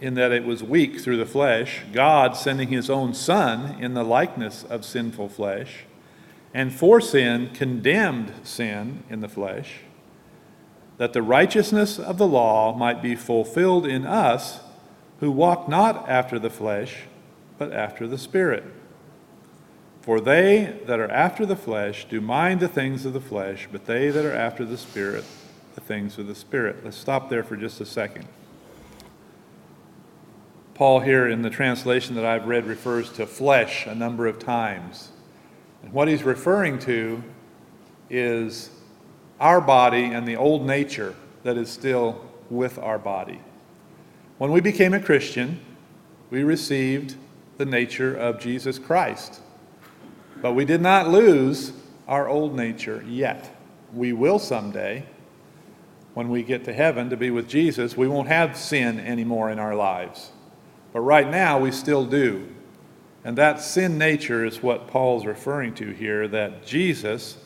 in 0.00 0.14
that 0.14 0.32
it 0.32 0.44
was 0.44 0.62
weak 0.62 1.00
through 1.00 1.16
the 1.16 1.26
flesh, 1.26 1.82
God 1.92 2.36
sending 2.36 2.68
his 2.68 2.90
own 2.90 3.14
Son 3.14 3.80
in 3.80 3.94
the 3.94 4.04
likeness 4.04 4.64
of 4.64 4.84
sinful 4.84 5.28
flesh, 5.28 5.84
and 6.52 6.72
for 6.72 7.00
sin 7.00 7.50
condemned 7.52 8.32
sin 8.42 9.02
in 9.08 9.20
the 9.20 9.28
flesh 9.28 9.80
that 10.96 11.12
the 11.12 11.22
righteousness 11.22 11.98
of 11.98 12.18
the 12.18 12.26
law 12.26 12.74
might 12.76 13.02
be 13.02 13.14
fulfilled 13.14 13.86
in 13.86 14.06
us 14.06 14.60
who 15.20 15.30
walk 15.30 15.68
not 15.68 16.08
after 16.08 16.38
the 16.38 16.50
flesh, 16.50 17.02
but 17.58 17.72
after 17.72 18.06
the 18.06 18.18
Spirit. 18.18 18.64
For 20.02 20.20
they 20.20 20.78
that 20.86 21.00
are 21.00 21.10
after 21.10 21.46
the 21.46 21.56
flesh 21.56 22.06
do 22.08 22.20
mind 22.20 22.60
the 22.60 22.68
things 22.68 23.04
of 23.04 23.12
the 23.12 23.20
flesh, 23.20 23.68
but 23.72 23.86
they 23.86 24.10
that 24.10 24.24
are 24.24 24.34
after 24.34 24.64
the 24.64 24.76
Spirit, 24.76 25.24
the 25.74 25.80
things 25.80 26.18
of 26.18 26.26
the 26.26 26.34
Spirit. 26.34 26.84
Let's 26.84 26.96
stop 26.96 27.28
there 27.28 27.42
for 27.42 27.56
just 27.56 27.80
a 27.80 27.86
second. 27.86 28.26
Paul, 30.74 30.98
here 30.98 31.28
in 31.28 31.42
the 31.42 31.50
translation 31.50 32.16
that 32.16 32.24
I've 32.24 32.46
read, 32.46 32.66
refers 32.66 33.12
to 33.12 33.26
flesh 33.26 33.86
a 33.86 33.94
number 33.94 34.26
of 34.26 34.40
times. 34.40 35.10
And 35.84 35.92
what 35.92 36.08
he's 36.08 36.24
referring 36.24 36.80
to 36.80 37.22
is 38.10 38.70
our 39.38 39.60
body 39.60 40.04
and 40.04 40.26
the 40.26 40.34
old 40.34 40.66
nature 40.66 41.14
that 41.44 41.56
is 41.56 41.70
still 41.70 42.28
with 42.50 42.76
our 42.78 42.98
body. 42.98 43.40
When 44.38 44.50
we 44.50 44.60
became 44.60 44.94
a 44.94 45.00
Christian, 45.00 45.60
we 46.30 46.42
received 46.42 47.14
the 47.56 47.64
nature 47.64 48.16
of 48.16 48.40
Jesus 48.40 48.78
Christ. 48.78 49.40
But 50.42 50.54
we 50.54 50.64
did 50.64 50.80
not 50.80 51.08
lose 51.08 51.72
our 52.08 52.28
old 52.28 52.56
nature 52.56 53.04
yet. 53.06 53.56
We 53.92 54.12
will 54.12 54.40
someday. 54.40 55.06
When 56.14 56.28
we 56.30 56.42
get 56.42 56.64
to 56.64 56.72
heaven 56.72 57.10
to 57.10 57.16
be 57.16 57.30
with 57.30 57.48
Jesus, 57.48 57.96
we 57.96 58.08
won't 58.08 58.28
have 58.28 58.56
sin 58.56 58.98
anymore 58.98 59.50
in 59.50 59.60
our 59.60 59.76
lives. 59.76 60.32
But 60.94 61.00
right 61.00 61.28
now, 61.28 61.58
we 61.58 61.72
still 61.72 62.06
do. 62.06 62.48
And 63.24 63.36
that 63.36 63.60
sin 63.60 63.98
nature 63.98 64.44
is 64.44 64.62
what 64.62 64.86
Paul's 64.86 65.26
referring 65.26 65.74
to 65.74 65.90
here 65.90 66.28
that 66.28 66.64
Jesus 66.64 67.36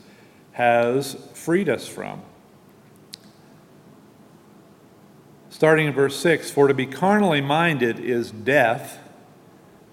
has 0.51 1.15
freed 1.33 1.67
us 1.67 1.87
from. 1.87 2.21
Starting 5.49 5.87
in 5.87 5.93
verse 5.93 6.15
6 6.17 6.51
For 6.51 6.67
to 6.67 6.75
be 6.75 6.85
carnally 6.85 7.41
minded 7.41 7.99
is 7.99 8.29
death, 8.29 8.99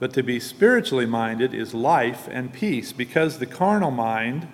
but 0.01 0.13
to 0.13 0.23
be 0.23 0.39
spiritually 0.39 1.07
minded 1.07 1.55
is 1.55 1.73
life 1.73 2.29
and 2.31 2.53
peace, 2.53 2.93
because 2.93 3.39
the 3.39 3.47
carnal 3.47 3.91
mind, 3.91 4.49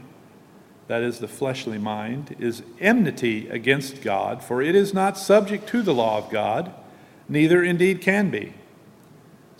that 0.86 1.02
is 1.02 1.18
the 1.18 1.26
fleshly 1.26 1.78
mind, 1.78 2.36
is 2.38 2.62
enmity 2.78 3.48
against 3.48 4.00
God, 4.00 4.44
for 4.44 4.62
it 4.62 4.76
is 4.76 4.94
not 4.94 5.18
subject 5.18 5.66
to 5.70 5.82
the 5.82 5.92
law 5.92 6.18
of 6.18 6.30
God, 6.30 6.72
neither 7.28 7.64
indeed 7.64 8.00
can 8.00 8.30
be. 8.30 8.54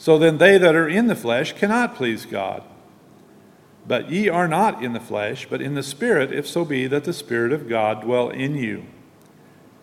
So 0.02 0.18
then 0.18 0.38
they 0.38 0.58
that 0.58 0.74
are 0.74 0.88
in 0.88 1.06
the 1.06 1.14
flesh 1.14 1.52
cannot 1.52 1.94
please 1.94 2.26
God. 2.26 2.64
But 3.86 4.10
ye 4.10 4.28
are 4.28 4.48
not 4.48 4.82
in 4.82 4.94
the 4.94 4.98
flesh, 4.98 5.46
but 5.48 5.62
in 5.62 5.76
the 5.76 5.82
Spirit, 5.84 6.32
if 6.32 6.44
so 6.44 6.64
be 6.64 6.88
that 6.88 7.04
the 7.04 7.12
Spirit 7.12 7.52
of 7.52 7.68
God 7.68 8.02
dwell 8.02 8.28
in 8.28 8.56
you. 8.56 8.86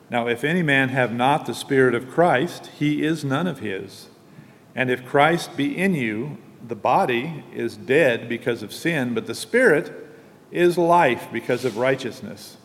Now, 0.10 0.28
if 0.28 0.44
any 0.44 0.62
man 0.62 0.90
have 0.90 1.14
not 1.14 1.46
the 1.46 1.54
Spirit 1.54 1.96
of 1.96 2.10
Christ, 2.10 2.70
he 2.78 3.02
is 3.02 3.24
none 3.24 3.48
of 3.48 3.60
his. 3.60 4.10
And 4.76 4.92
if 4.92 5.06
Christ 5.06 5.56
be 5.56 5.78
in 5.78 5.96
you, 5.96 6.38
the 6.68 6.76
body 6.76 7.46
is 7.54 7.78
dead 7.78 8.28
because 8.28 8.62
of 8.62 8.74
sin, 8.74 9.14
but 9.14 9.26
the 9.26 9.34
Spirit 9.34 10.06
is 10.52 10.78
life 10.78 11.30
because 11.32 11.64
of 11.64 11.78
righteousness. 11.78 12.58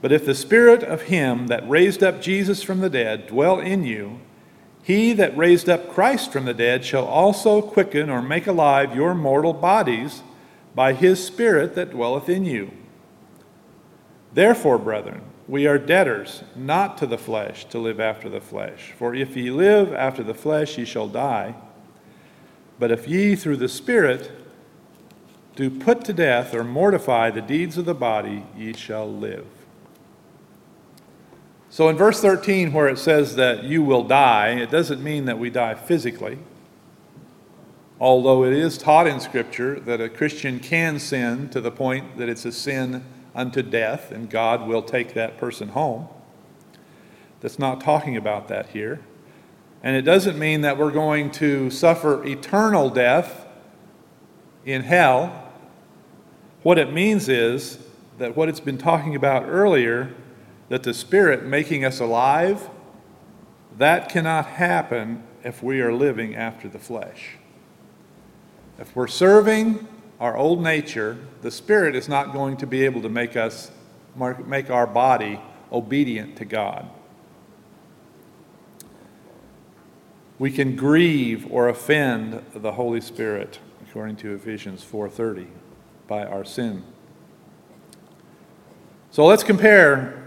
But 0.00 0.12
if 0.12 0.24
the 0.24 0.36
Spirit 0.36 0.84
of 0.84 1.02
him 1.02 1.48
that 1.48 1.68
raised 1.68 2.04
up 2.04 2.22
Jesus 2.22 2.62
from 2.62 2.82
the 2.82 2.90
dead 2.90 3.26
dwell 3.26 3.58
in 3.58 3.82
you, 3.82 4.20
he 4.84 5.14
that 5.14 5.34
raised 5.34 5.70
up 5.70 5.88
Christ 5.88 6.30
from 6.30 6.44
the 6.44 6.52
dead 6.52 6.84
shall 6.84 7.06
also 7.06 7.62
quicken 7.62 8.10
or 8.10 8.20
make 8.20 8.46
alive 8.46 8.94
your 8.94 9.14
mortal 9.14 9.54
bodies 9.54 10.22
by 10.74 10.92
his 10.92 11.24
Spirit 11.24 11.74
that 11.74 11.92
dwelleth 11.92 12.28
in 12.28 12.44
you. 12.44 12.70
Therefore, 14.34 14.76
brethren, 14.76 15.22
we 15.48 15.66
are 15.66 15.78
debtors, 15.78 16.44
not 16.54 16.98
to 16.98 17.06
the 17.06 17.16
flesh, 17.16 17.64
to 17.66 17.78
live 17.78 17.98
after 17.98 18.28
the 18.28 18.42
flesh. 18.42 18.92
For 18.98 19.14
if 19.14 19.34
ye 19.38 19.50
live 19.50 19.94
after 19.94 20.22
the 20.22 20.34
flesh, 20.34 20.76
ye 20.76 20.84
shall 20.84 21.08
die. 21.08 21.54
But 22.78 22.90
if 22.90 23.08
ye 23.08 23.36
through 23.36 23.56
the 23.56 23.68
Spirit 23.70 24.32
do 25.56 25.70
put 25.70 26.04
to 26.04 26.12
death 26.12 26.52
or 26.52 26.62
mortify 26.62 27.30
the 27.30 27.40
deeds 27.40 27.78
of 27.78 27.86
the 27.86 27.94
body, 27.94 28.44
ye 28.54 28.74
shall 28.74 29.10
live. 29.10 29.46
So 31.74 31.88
in 31.88 31.96
verse 31.96 32.20
13, 32.20 32.72
where 32.72 32.86
it 32.86 32.98
says 32.98 33.34
that 33.34 33.64
you 33.64 33.82
will 33.82 34.04
die, 34.04 34.50
it 34.50 34.70
doesn't 34.70 35.02
mean 35.02 35.24
that 35.24 35.40
we 35.40 35.50
die 35.50 35.74
physically. 35.74 36.38
Although 37.98 38.44
it 38.44 38.52
is 38.52 38.78
taught 38.78 39.08
in 39.08 39.18
Scripture 39.18 39.80
that 39.80 40.00
a 40.00 40.08
Christian 40.08 40.60
can 40.60 41.00
sin 41.00 41.48
to 41.48 41.60
the 41.60 41.72
point 41.72 42.16
that 42.16 42.28
it's 42.28 42.44
a 42.44 42.52
sin 42.52 43.04
unto 43.34 43.60
death 43.60 44.12
and 44.12 44.30
God 44.30 44.68
will 44.68 44.82
take 44.82 45.14
that 45.14 45.36
person 45.36 45.70
home. 45.70 46.06
That's 47.40 47.58
not 47.58 47.80
talking 47.80 48.16
about 48.16 48.46
that 48.46 48.68
here. 48.68 49.00
And 49.82 49.96
it 49.96 50.02
doesn't 50.02 50.38
mean 50.38 50.60
that 50.60 50.78
we're 50.78 50.92
going 50.92 51.32
to 51.32 51.70
suffer 51.70 52.24
eternal 52.24 52.88
death 52.88 53.48
in 54.64 54.82
hell. 54.82 55.50
What 56.62 56.78
it 56.78 56.92
means 56.92 57.28
is 57.28 57.80
that 58.18 58.36
what 58.36 58.48
it's 58.48 58.60
been 58.60 58.78
talking 58.78 59.16
about 59.16 59.48
earlier, 59.48 60.14
that 60.68 60.82
the 60.82 60.94
Spirit 60.94 61.44
making 61.44 61.84
us 61.84 62.00
alive, 62.00 62.68
that 63.76 64.08
cannot 64.08 64.46
happen 64.46 65.22
if 65.42 65.62
we 65.62 65.80
are 65.80 65.92
living 65.92 66.34
after 66.34 66.68
the 66.68 66.78
flesh. 66.78 67.36
If 68.78 68.94
we're 68.96 69.06
serving 69.06 69.86
our 70.18 70.36
old 70.36 70.62
nature, 70.62 71.18
the 71.42 71.50
Spirit 71.50 71.94
is 71.94 72.08
not 72.08 72.32
going 72.32 72.56
to 72.58 72.66
be 72.66 72.84
able 72.84 73.02
to 73.02 73.08
make 73.08 73.36
us 73.36 73.70
make 74.46 74.70
our 74.70 74.86
body 74.86 75.40
obedient 75.72 76.36
to 76.36 76.44
God. 76.44 76.88
We 80.38 80.50
can 80.50 80.76
grieve 80.76 81.50
or 81.50 81.68
offend 81.68 82.44
the 82.54 82.72
Holy 82.72 83.00
Spirit, 83.00 83.58
according 83.88 84.16
to 84.16 84.34
Ephesians 84.34 84.84
4:30, 84.84 85.48
by 86.06 86.24
our 86.24 86.44
sin. 86.44 86.84
So 89.10 89.26
let's 89.26 89.44
compare 89.44 90.23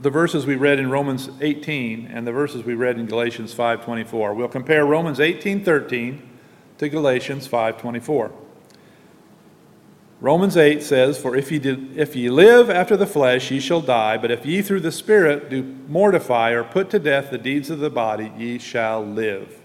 the 0.00 0.10
verses 0.10 0.46
we 0.46 0.56
read 0.56 0.78
in 0.78 0.90
Romans 0.90 1.28
18 1.40 2.06
and 2.06 2.26
the 2.26 2.32
verses 2.32 2.64
we 2.64 2.74
read 2.74 2.98
in 2.98 3.06
Galatians 3.06 3.52
5:24. 3.52 4.34
We'll 4.34 4.48
compare 4.48 4.86
Romans 4.86 5.20
18:13 5.20 6.22
to 6.78 6.88
Galatians 6.88 7.46
5:24. 7.46 8.32
Romans 10.20 10.56
8 10.56 10.82
says, 10.82 11.16
For 11.16 11.34
if 11.34 11.50
ye, 11.50 11.58
did, 11.58 11.96
if 11.96 12.14
ye 12.14 12.28
live 12.28 12.68
after 12.68 12.94
the 12.94 13.06
flesh, 13.06 13.50
ye 13.50 13.58
shall 13.58 13.80
die, 13.80 14.18
but 14.18 14.30
if 14.30 14.44
ye 14.44 14.60
through 14.60 14.80
the 14.80 14.92
Spirit 14.92 15.48
do 15.48 15.62
mortify 15.88 16.50
or 16.50 16.62
put 16.62 16.90
to 16.90 16.98
death 16.98 17.30
the 17.30 17.38
deeds 17.38 17.70
of 17.70 17.78
the 17.78 17.88
body, 17.88 18.30
ye 18.36 18.58
shall 18.58 19.02
live. 19.02 19.60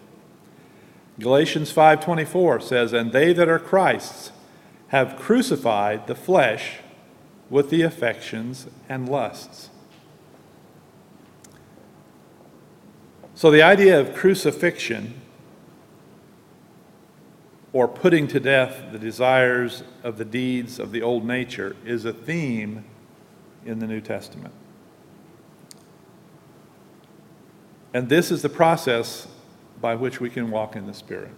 Galatians 1.19 1.73
5:24 1.73 2.61
says, 2.61 2.93
And 2.93 3.11
they 3.11 3.33
that 3.33 3.49
are 3.49 3.59
Christ's 3.59 4.31
have 4.89 5.17
crucified 5.17 6.07
the 6.07 6.15
flesh 6.15 6.79
with 7.49 7.69
the 7.69 7.81
affections 7.81 8.67
and 8.87 9.09
lusts. 9.09 9.69
So 13.35 13.51
the 13.51 13.61
idea 13.61 13.99
of 13.99 14.15
crucifixion 14.15 15.13
or 17.73 17.85
putting 17.85 18.29
to 18.29 18.39
death 18.39 18.93
the 18.93 18.97
desires 18.97 19.83
of 20.01 20.17
the 20.17 20.23
deeds 20.23 20.79
of 20.79 20.93
the 20.93 21.01
old 21.01 21.25
nature 21.25 21.75
is 21.85 22.05
a 22.05 22.13
theme 22.13 22.85
in 23.65 23.79
the 23.79 23.87
New 23.87 23.99
Testament. 23.99 24.53
And 27.93 28.07
this 28.07 28.31
is 28.31 28.41
the 28.41 28.49
process 28.49 29.27
by 29.81 29.95
which 29.95 30.21
we 30.21 30.29
can 30.29 30.49
walk 30.49 30.77
in 30.77 30.87
the 30.87 30.93
Spirit. 30.93 31.31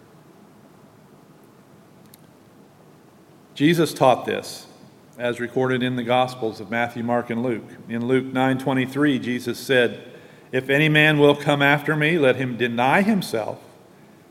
Jesus 3.56 3.92
taught 3.92 4.26
this 4.28 4.68
as 5.18 5.40
recorded 5.40 5.82
in 5.82 5.96
the 5.96 6.04
Gospels 6.04 6.60
of 6.60 6.70
Matthew, 6.70 7.02
Mark, 7.02 7.32
and 7.32 7.42
Luke. 7.42 7.68
In 7.90 8.06
Luke 8.06 8.26
9:23, 8.26 9.20
Jesus 9.20 9.58
said, 9.58 10.14
"If 10.52 10.70
any 10.70 10.90
man 10.90 11.20
will 11.20 11.36
come 11.36 11.62
after 11.62 11.96
me, 11.96 12.18
let 12.18 12.38
him 12.38 12.58
deny 12.58 13.02
himself 13.02 13.60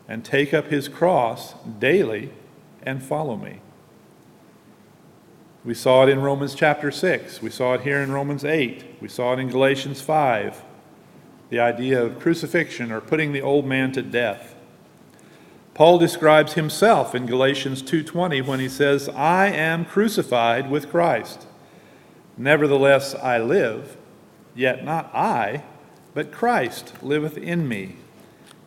and 0.08 0.24
take 0.24 0.54
up 0.54 0.68
his 0.68 0.88
cross 0.88 1.54
daily 1.78 2.30
and 2.82 3.02
follow 3.02 3.36
me. 3.36 3.60
We 5.64 5.74
saw 5.74 6.04
it 6.04 6.08
in 6.08 6.20
Romans 6.22 6.54
chapter 6.54 6.92
6. 6.92 7.42
We 7.42 7.50
saw 7.50 7.74
it 7.74 7.80
here 7.80 8.00
in 8.00 8.12
Romans 8.12 8.44
8. 8.44 8.84
We 9.00 9.08
saw 9.08 9.32
it 9.32 9.40
in 9.40 9.48
Galatians 9.48 10.00
5. 10.00 10.62
The 11.50 11.58
idea 11.58 12.02
of 12.02 12.20
crucifixion 12.20 12.92
or 12.92 13.00
putting 13.00 13.32
the 13.32 13.42
old 13.42 13.66
man 13.66 13.90
to 13.92 14.02
death. 14.02 14.54
Paul 15.74 15.98
describes 15.98 16.54
himself 16.54 17.14
in 17.14 17.26
Galatians 17.26 17.82
2:20 17.82 18.40
when 18.40 18.60
he 18.60 18.68
says, 18.68 19.10
"I 19.10 19.48
am 19.48 19.84
crucified 19.84 20.70
with 20.70 20.90
Christ. 20.90 21.46
Nevertheless 22.38 23.14
I 23.14 23.38
live, 23.38 23.96
yet 24.54 24.84
not 24.84 25.10
I, 25.14 25.62
but 26.16 26.32
Christ 26.32 26.94
liveth 27.02 27.36
in 27.36 27.68
me." 27.68 27.96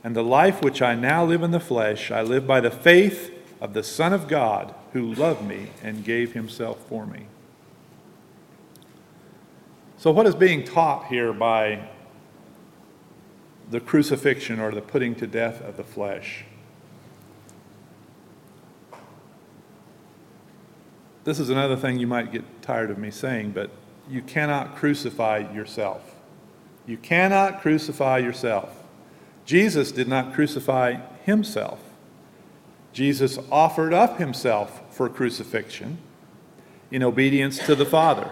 And 0.04 0.16
the 0.16 0.24
life 0.24 0.62
which 0.62 0.84
I 0.84 0.94
now 0.94 1.26
live 1.26 1.42
in 1.42 1.50
the 1.50 1.60
flesh, 1.60 2.12
I 2.12 2.22
live 2.22 2.46
by 2.46 2.62
the 2.62 2.70
faith 2.70 3.34
of 3.60 3.74
the 3.74 3.82
Son 3.82 4.14
of 4.14 4.28
God 4.28 4.76
who 4.94 5.16
loved 5.16 5.44
me 5.44 5.72
and 5.84 6.06
gave 6.06 6.34
himself 6.34 6.78
for 6.88 7.08
me. 7.08 7.26
So, 9.98 10.12
what 10.12 10.28
is 10.28 10.36
being 10.36 10.64
taught 10.64 11.08
here 11.08 11.34
by 11.34 11.90
the 13.72 13.80
crucifixion 13.80 14.60
or 14.60 14.72
the 14.72 14.82
putting 14.82 15.16
to 15.16 15.26
death 15.26 15.60
of 15.62 15.76
the 15.76 15.84
flesh? 15.84 16.46
This 21.24 21.40
is 21.40 21.50
another 21.50 21.76
thing 21.76 21.98
you 21.98 22.06
might 22.06 22.32
get 22.32 22.62
tired 22.62 22.92
of 22.92 23.00
me 23.00 23.10
saying, 23.10 23.52
but 23.52 23.72
you 24.08 24.22
cannot 24.22 24.76
crucify 24.76 25.52
yourself. 25.52 26.19
You 26.90 26.98
cannot 26.98 27.62
crucify 27.62 28.18
yourself. 28.18 28.76
Jesus 29.46 29.92
did 29.92 30.08
not 30.08 30.34
crucify 30.34 30.96
himself. 31.24 31.80
Jesus 32.94 33.38
offered 33.52 33.94
up 33.94 34.18
himself 34.18 34.82
for 34.90 35.08
crucifixion 35.08 36.00
in 36.90 37.04
obedience 37.04 37.60
to 37.60 37.76
the 37.76 37.86
Father. 37.86 38.32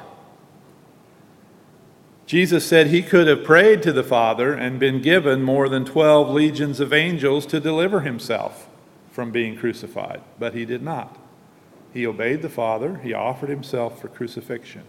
Jesus 2.25 2.65
said 2.65 2.87
he 2.87 3.03
could 3.03 3.27
have 3.27 3.43
prayed 3.43 3.83
to 3.83 3.93
the 3.93 4.03
Father 4.03 4.53
and 4.53 4.79
been 4.79 5.03
given 5.03 5.43
more 5.43 5.69
than 5.69 5.85
12 5.85 6.31
legions 6.31 6.79
of 6.79 6.91
angels 6.91 7.45
to 7.45 7.59
deliver 7.59 7.99
himself 7.99 8.67
from 9.11 9.29
being 9.29 9.55
crucified, 9.55 10.21
but 10.39 10.55
he 10.55 10.65
did 10.65 10.81
not. 10.81 11.15
He 11.93 12.07
obeyed 12.07 12.41
the 12.41 12.49
Father, 12.49 13.01
he 13.03 13.13
offered 13.13 13.49
himself 13.49 14.01
for 14.01 14.07
crucifixion. 14.07 14.83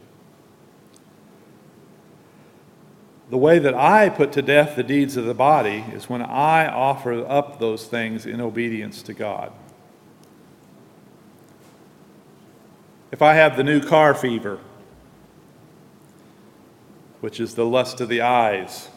The 3.30 3.36
way 3.36 3.58
that 3.58 3.74
I 3.74 4.08
put 4.08 4.32
to 4.32 4.42
death 4.42 4.74
the 4.74 4.82
deeds 4.82 5.16
of 5.16 5.26
the 5.26 5.34
body 5.34 5.84
is 5.92 6.08
when 6.08 6.22
I 6.22 6.66
offer 6.66 7.26
up 7.26 7.58
those 7.58 7.86
things 7.86 8.24
in 8.24 8.40
obedience 8.40 9.02
to 9.02 9.12
God. 9.12 9.52
If 13.12 13.20
I 13.20 13.34
have 13.34 13.56
the 13.56 13.64
new 13.64 13.80
car 13.80 14.14
fever, 14.14 14.60
which 17.20 17.40
is 17.40 17.54
the 17.54 17.66
lust 17.66 18.00
of 18.00 18.08
the 18.08 18.22
eyes, 18.22 18.88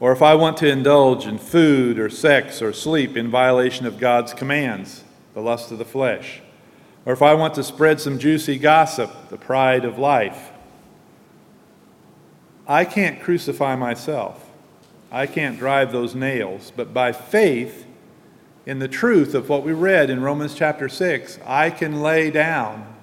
or 0.00 0.12
if 0.12 0.22
I 0.22 0.34
want 0.34 0.56
to 0.58 0.68
indulge 0.68 1.26
in 1.26 1.38
food 1.38 1.98
or 1.98 2.08
sex 2.08 2.62
or 2.62 2.72
sleep 2.72 3.16
in 3.16 3.30
violation 3.30 3.84
of 3.86 3.98
God's 3.98 4.32
commands, 4.32 5.04
the 5.34 5.42
lust 5.42 5.70
of 5.70 5.78
the 5.78 5.84
flesh, 5.84 6.40
or 7.04 7.12
if 7.12 7.22
I 7.22 7.34
want 7.34 7.54
to 7.54 7.64
spread 7.64 8.00
some 8.00 8.18
juicy 8.18 8.58
gossip, 8.58 9.28
the 9.28 9.36
pride 9.36 9.84
of 9.84 9.98
life, 9.98 10.47
I 12.68 12.84
can't 12.84 13.20
crucify 13.20 13.76
myself. 13.76 14.44
I 15.10 15.26
can't 15.26 15.58
drive 15.58 15.90
those 15.90 16.14
nails. 16.14 16.70
But 16.76 16.92
by 16.92 17.12
faith, 17.12 17.86
in 18.66 18.78
the 18.78 18.88
truth 18.88 19.34
of 19.34 19.48
what 19.48 19.64
we 19.64 19.72
read 19.72 20.10
in 20.10 20.20
Romans 20.20 20.54
chapter 20.54 20.90
6, 20.90 21.38
I 21.46 21.70
can 21.70 22.02
lay 22.02 22.30
down 22.30 22.94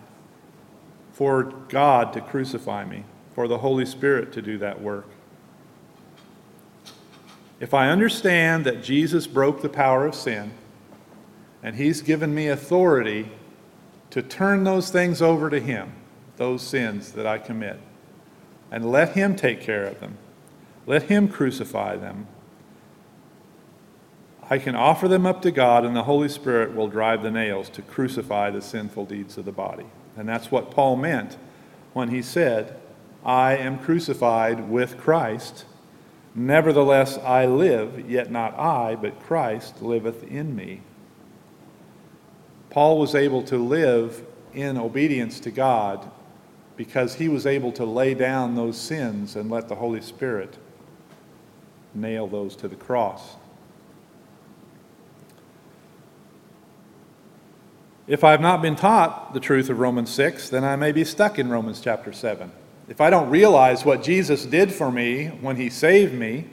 for 1.13 1.43
God 1.69 2.13
to 2.13 2.21
crucify 2.21 2.86
me, 2.86 3.06
for 3.34 3.47
the 3.47 3.58
Holy 3.58 3.86
Spirit 3.88 4.32
to 4.34 4.41
do 4.43 4.60
that 4.60 4.82
work. 4.82 5.08
If 7.60 7.73
I 7.73 7.89
understand 7.89 8.65
that 8.65 8.84
Jesus 8.84 9.25
broke 9.25 9.63
the 9.63 9.69
power 9.69 10.06
of 10.06 10.13
sin, 10.13 10.51
and 11.63 11.75
He's 11.75 12.01
given 12.01 12.36
me 12.36 12.49
authority 12.49 13.32
to 14.12 14.21
turn 14.21 14.63
those 14.65 14.91
things 14.91 15.21
over 15.21 15.49
to 15.49 15.60
Him, 15.60 15.93
those 16.38 16.62
sins 16.62 17.13
that 17.13 17.25
I 17.25 17.39
commit, 17.39 17.80
and 18.75 18.91
let 18.91 19.13
Him 19.13 19.38
take 19.38 19.61
care 19.61 19.85
of 19.85 20.01
them. 20.01 20.17
Let 20.85 21.03
Him 21.03 21.29
crucify 21.29 21.95
them. 21.95 22.27
I 24.49 24.57
can 24.57 24.75
offer 24.75 25.07
them 25.07 25.25
up 25.25 25.41
to 25.43 25.51
God, 25.51 25.85
and 25.85 25.95
the 25.95 26.03
Holy 26.03 26.27
Spirit 26.27 26.75
will 26.75 26.89
drive 26.89 27.23
the 27.23 27.31
nails 27.31 27.69
to 27.69 27.81
crucify 27.81 28.49
the 28.49 28.61
sinful 28.61 29.05
deeds 29.05 29.38
of 29.38 29.45
the 29.45 29.53
body. 29.53 29.85
And 30.17 30.27
that's 30.27 30.51
what 30.51 30.71
Paul 30.71 30.97
meant 30.97 31.38
when 31.93 32.09
he 32.09 32.21
said, 32.21 32.77
I 33.23 33.55
am 33.55 33.79
crucified 33.79 34.69
with 34.69 34.97
Christ. 34.97 35.63
Nevertheless, 36.35 37.17
I 37.19 37.45
live, 37.45 38.09
yet 38.11 38.29
not 38.29 38.59
I, 38.59 38.95
but 38.95 39.21
Christ 39.21 39.81
liveth 39.81 40.21
in 40.25 40.53
me. 40.53 40.81
Paul 42.71 42.99
was 42.99 43.15
able 43.15 43.41
to 43.43 43.57
live 43.57 44.25
in 44.53 44.77
obedience 44.77 45.39
to 45.39 45.51
God 45.51 46.11
because 46.77 47.15
he 47.15 47.29
was 47.29 47.45
able 47.45 47.71
to 47.73 47.85
lay 47.85 48.13
down 48.13 48.55
those 48.55 48.77
sins 48.77 49.35
and 49.35 49.49
let 49.49 49.67
the 49.67 49.75
Holy 49.75 50.01
Spirit 50.01 50.57
nail 51.93 52.27
those 52.27 52.55
to 52.57 52.67
the 52.67 52.75
cross. 52.75 53.35
If 58.07 58.23
I've 58.23 58.41
not 58.41 58.61
been 58.61 58.75
taught 58.75 59.33
the 59.33 59.39
truth 59.39 59.69
of 59.69 59.79
Romans 59.79 60.11
6, 60.11 60.49
then 60.49 60.63
I 60.63 60.75
may 60.75 60.91
be 60.91 61.03
stuck 61.03 61.39
in 61.39 61.49
Romans 61.49 61.81
chapter 61.81 62.13
7. 62.13 62.51
If 62.88 63.01
I 63.01 63.09
don't 63.09 63.31
realize 63.31 63.83
what 63.83 64.03
Jesus 64.03 64.45
did 64.45 64.71
for 64.71 64.91
me 64.91 65.27
when 65.27 65.55
he 65.55 65.71
saved 65.71 66.13
me, 66.13 66.47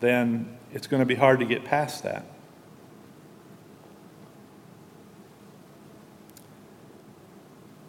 then 0.00 0.58
it's 0.72 0.86
going 0.86 1.00
to 1.00 1.06
be 1.06 1.14
hard 1.14 1.40
to 1.40 1.46
get 1.46 1.64
past 1.64 2.02
that. 2.02 2.26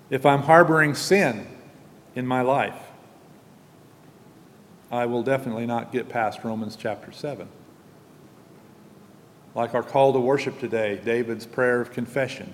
If 0.09 0.25
I'm 0.25 0.41
harboring 0.41 0.95
sin 0.95 1.47
in 2.15 2.25
my 2.25 2.41
life, 2.41 2.77
I 4.91 5.05
will 5.05 5.21
definitely 5.21 5.67
not 5.67 5.91
get 5.91 6.09
past 6.09 6.43
Romans 6.43 6.75
chapter 6.75 7.11
7. 7.11 7.47
Like 9.53 9.75
our 9.75 9.83
call 9.83 10.13
to 10.13 10.19
worship 10.19 10.59
today, 10.59 10.99
David's 11.03 11.45
prayer 11.45 11.79
of 11.79 11.91
confession. 11.91 12.53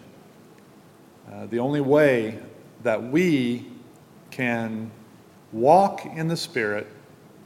Uh, 1.31 1.45
the 1.45 1.59
only 1.59 1.81
way 1.81 2.39
that 2.83 3.01
we 3.01 3.65
can 4.31 4.91
walk 5.53 6.05
in 6.05 6.27
the 6.27 6.37
Spirit 6.37 6.87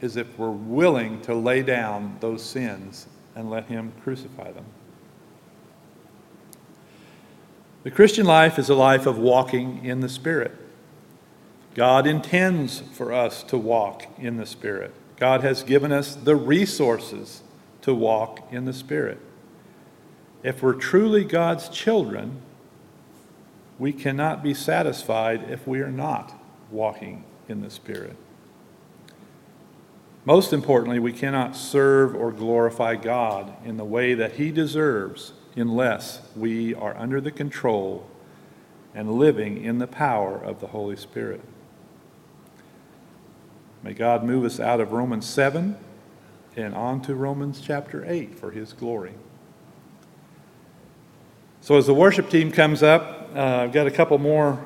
is 0.00 0.16
if 0.16 0.38
we're 0.38 0.50
willing 0.50 1.20
to 1.22 1.34
lay 1.34 1.62
down 1.62 2.16
those 2.18 2.42
sins 2.42 3.06
and 3.36 3.48
let 3.48 3.66
Him 3.66 3.92
crucify 4.02 4.50
them. 4.50 4.64
The 7.82 7.90
Christian 7.90 8.26
life 8.26 8.58
is 8.58 8.68
a 8.68 8.74
life 8.74 9.06
of 9.06 9.16
walking 9.16 9.84
in 9.86 10.00
the 10.00 10.08
Spirit. 10.08 10.54
God 11.74 12.06
intends 12.06 12.80
for 12.80 13.10
us 13.10 13.42
to 13.44 13.56
walk 13.56 14.04
in 14.18 14.36
the 14.36 14.44
Spirit. 14.44 14.92
God 15.16 15.42
has 15.42 15.62
given 15.62 15.90
us 15.90 16.14
the 16.14 16.36
resources 16.36 17.42
to 17.80 17.94
walk 17.94 18.46
in 18.52 18.66
the 18.66 18.74
Spirit. 18.74 19.18
If 20.42 20.62
we're 20.62 20.74
truly 20.74 21.24
God's 21.24 21.70
children, 21.70 22.42
we 23.78 23.94
cannot 23.94 24.42
be 24.42 24.52
satisfied 24.52 25.50
if 25.50 25.66
we 25.66 25.80
are 25.80 25.90
not 25.90 26.38
walking 26.70 27.24
in 27.48 27.62
the 27.62 27.70
Spirit. 27.70 28.16
Most 30.26 30.52
importantly, 30.52 30.98
we 30.98 31.14
cannot 31.14 31.56
serve 31.56 32.14
or 32.14 32.30
glorify 32.30 32.94
God 32.96 33.54
in 33.64 33.78
the 33.78 33.86
way 33.86 34.12
that 34.12 34.32
He 34.32 34.50
deserves 34.50 35.32
unless 35.56 36.20
we 36.36 36.74
are 36.74 36.96
under 36.96 37.20
the 37.20 37.30
control 37.30 38.08
and 38.94 39.12
living 39.12 39.62
in 39.62 39.78
the 39.78 39.86
power 39.86 40.36
of 40.36 40.60
the 40.60 40.68
Holy 40.68 40.96
Spirit. 40.96 41.40
May 43.82 43.94
God 43.94 44.24
move 44.24 44.44
us 44.44 44.60
out 44.60 44.80
of 44.80 44.92
Romans 44.92 45.26
7 45.26 45.76
and 46.56 46.74
on 46.74 47.00
to 47.02 47.14
Romans 47.14 47.60
chapter 47.60 48.04
8 48.06 48.34
for 48.34 48.50
His 48.50 48.72
glory. 48.72 49.14
So, 51.62 51.76
as 51.76 51.86
the 51.86 51.94
worship 51.94 52.30
team 52.30 52.50
comes 52.50 52.82
up, 52.82 53.30
uh, 53.34 53.40
I've 53.40 53.72
got 53.72 53.86
a 53.86 53.90
couple 53.90 54.18
more 54.18 54.62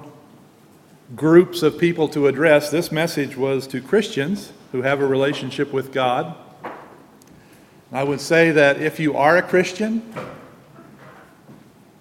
groups 1.15 1.63
of 1.63 1.79
people 1.79 2.09
to 2.09 2.27
address. 2.29 2.71
This 2.71 2.91
message 2.91 3.37
was 3.37 3.67
to 3.69 3.81
Christians 3.81 4.53
who 4.73 4.83
have 4.83 5.01
a 5.01 5.07
relationship 5.07 5.73
with 5.73 5.93
God. 5.93 6.35
I 7.93 8.03
would 8.03 8.21
say 8.21 8.51
that 8.51 8.81
if 8.81 8.99
you 8.99 9.17
are 9.17 9.37
a 9.37 9.43
Christian, 9.43 10.03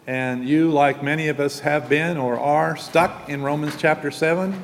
and 0.05 0.47
you, 0.47 0.69
like 0.69 1.01
many 1.01 1.29
of 1.29 1.39
us 1.39 1.59
have 1.59 1.87
been 1.87 2.17
or 2.17 2.39
are, 2.39 2.75
stuck 2.75 3.29
in 3.29 3.41
Romans 3.41 3.75
chapter 3.77 4.11
7, 4.11 4.61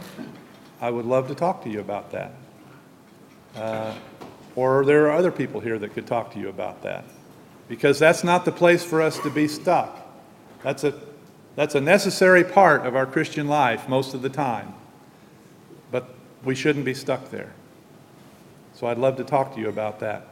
I 0.82 0.89
would 0.89 1.06
love 1.06 1.28
to 1.30 1.36
talk 1.36 1.63
to 1.63 1.69
you 1.69 1.80
about 1.80 2.12
that. 2.12 2.34
Uh, 3.56 3.93
or 4.56 4.84
there 4.84 5.06
are 5.06 5.12
other 5.12 5.32
people 5.32 5.62
here 5.62 5.80
that 5.80 5.93
could 5.93 6.06
talk 6.06 6.34
to 6.34 6.39
you 6.39 6.49
about 6.49 6.82
that. 6.84 7.06
Because 7.69 7.99
that's 7.99 8.23
not 8.23 8.43
the 8.45 8.52
place 8.52 8.84
for 8.84 9.02
us 9.02 9.19
to 9.19 9.30
be 9.30 9.47
stuck. 9.47 9.97
That's 10.63 10.84
a 10.84 10.93
that's 11.56 11.75
a 11.75 11.82
necessary 11.82 12.43
part 12.43 12.86
of 12.86 12.95
our 12.95 13.06
Christian 13.06 13.47
life 13.47 13.89
most 13.89 14.13
of 14.13 14.21
the 14.21 14.30
time. 14.30 14.73
But 15.91 16.15
we 16.43 16.56
shouldn't 16.56 16.86
be 16.86 16.93
stuck 16.93 17.30
there. 17.32 17.54
So 18.73 18.88
I'd 18.88 18.97
love 18.97 19.17
to 19.17 19.23
talk 19.23 19.54
to 19.56 19.60
you 19.60 19.67
about 19.67 19.99
that. 19.99 20.25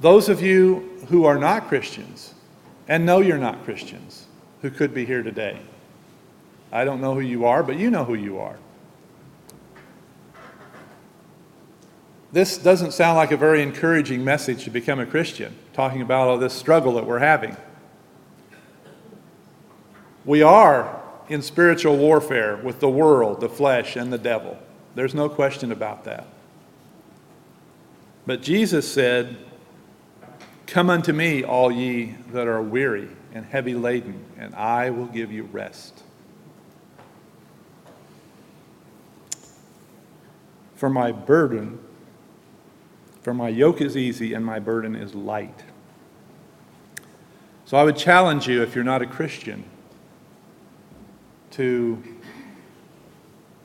Those 0.00 0.28
of 0.28 0.40
you 0.40 0.98
who 1.08 1.24
are 1.26 1.38
not 1.38 1.68
Christians 1.68 2.34
and 2.88 3.04
know 3.04 3.20
you're 3.20 3.38
not 3.38 3.64
Christians 3.64 4.26
who 4.62 4.70
could 4.70 4.94
be 4.94 5.04
here 5.04 5.22
today, 5.22 5.58
I 6.72 6.84
don't 6.84 7.00
know 7.00 7.14
who 7.14 7.20
you 7.20 7.46
are, 7.46 7.62
but 7.62 7.76
you 7.76 7.90
know 7.90 8.04
who 8.04 8.14
you 8.14 8.38
are. 8.38 8.56
This 12.32 12.58
doesn't 12.58 12.92
sound 12.92 13.16
like 13.16 13.30
a 13.30 13.36
very 13.36 13.62
encouraging 13.62 14.24
message 14.24 14.64
to 14.64 14.70
become 14.70 15.00
a 15.00 15.06
Christian, 15.06 15.56
talking 15.72 16.02
about 16.02 16.28
all 16.28 16.38
this 16.38 16.52
struggle 16.52 16.94
that 16.94 17.06
we're 17.06 17.20
having. 17.20 17.56
We 20.24 20.42
are 20.42 21.02
in 21.28 21.40
spiritual 21.40 21.96
warfare 21.96 22.56
with 22.56 22.80
the 22.80 22.90
world, 22.90 23.40
the 23.40 23.48
flesh, 23.48 23.96
and 23.96 24.12
the 24.12 24.18
devil. 24.18 24.58
There's 24.94 25.14
no 25.14 25.28
question 25.28 25.72
about 25.72 26.04
that. 26.04 26.26
But 28.26 28.42
Jesus 28.42 28.90
said, 28.90 29.36
Come 30.66 30.90
unto 30.90 31.12
me, 31.12 31.44
all 31.44 31.70
ye 31.70 32.16
that 32.32 32.48
are 32.48 32.60
weary 32.60 33.08
and 33.32 33.44
heavy 33.44 33.74
laden, 33.74 34.24
and 34.36 34.54
I 34.54 34.90
will 34.90 35.06
give 35.06 35.30
you 35.30 35.44
rest. 35.44 36.02
For 40.74 40.90
my 40.90 41.12
burden, 41.12 41.78
for 43.22 43.32
my 43.32 43.48
yoke 43.48 43.80
is 43.80 43.96
easy 43.96 44.34
and 44.34 44.44
my 44.44 44.58
burden 44.58 44.94
is 44.94 45.14
light. 45.14 45.64
So 47.64 47.76
I 47.76 47.82
would 47.82 47.96
challenge 47.96 48.46
you, 48.46 48.62
if 48.62 48.74
you're 48.74 48.84
not 48.84 49.02
a 49.02 49.06
Christian, 49.06 49.64
to 51.52 52.02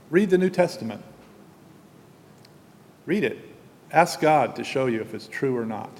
read 0.09 0.29
the 0.29 0.37
New 0.37 0.49
Testament. 0.49 1.03
Read 3.05 3.23
it. 3.23 3.37
Ask 3.91 4.19
God 4.19 4.55
to 4.55 4.63
show 4.63 4.85
you 4.85 5.01
if 5.01 5.13
it's 5.13 5.27
true 5.27 5.57
or 5.57 5.65
not. 5.65 5.91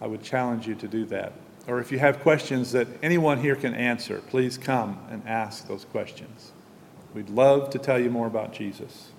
I 0.00 0.06
would 0.06 0.22
challenge 0.22 0.66
you 0.66 0.74
to 0.76 0.88
do 0.88 1.04
that. 1.06 1.32
Or 1.66 1.80
if 1.80 1.92
you 1.92 1.98
have 1.98 2.20
questions 2.20 2.72
that 2.72 2.88
anyone 3.02 3.40
here 3.40 3.56
can 3.56 3.74
answer, 3.74 4.22
please 4.28 4.56
come 4.56 4.98
and 5.10 5.22
ask 5.26 5.66
those 5.66 5.84
questions. 5.84 6.52
We'd 7.14 7.30
love 7.30 7.70
to 7.70 7.78
tell 7.78 7.98
you 7.98 8.10
more 8.10 8.26
about 8.26 8.52
Jesus. 8.52 9.10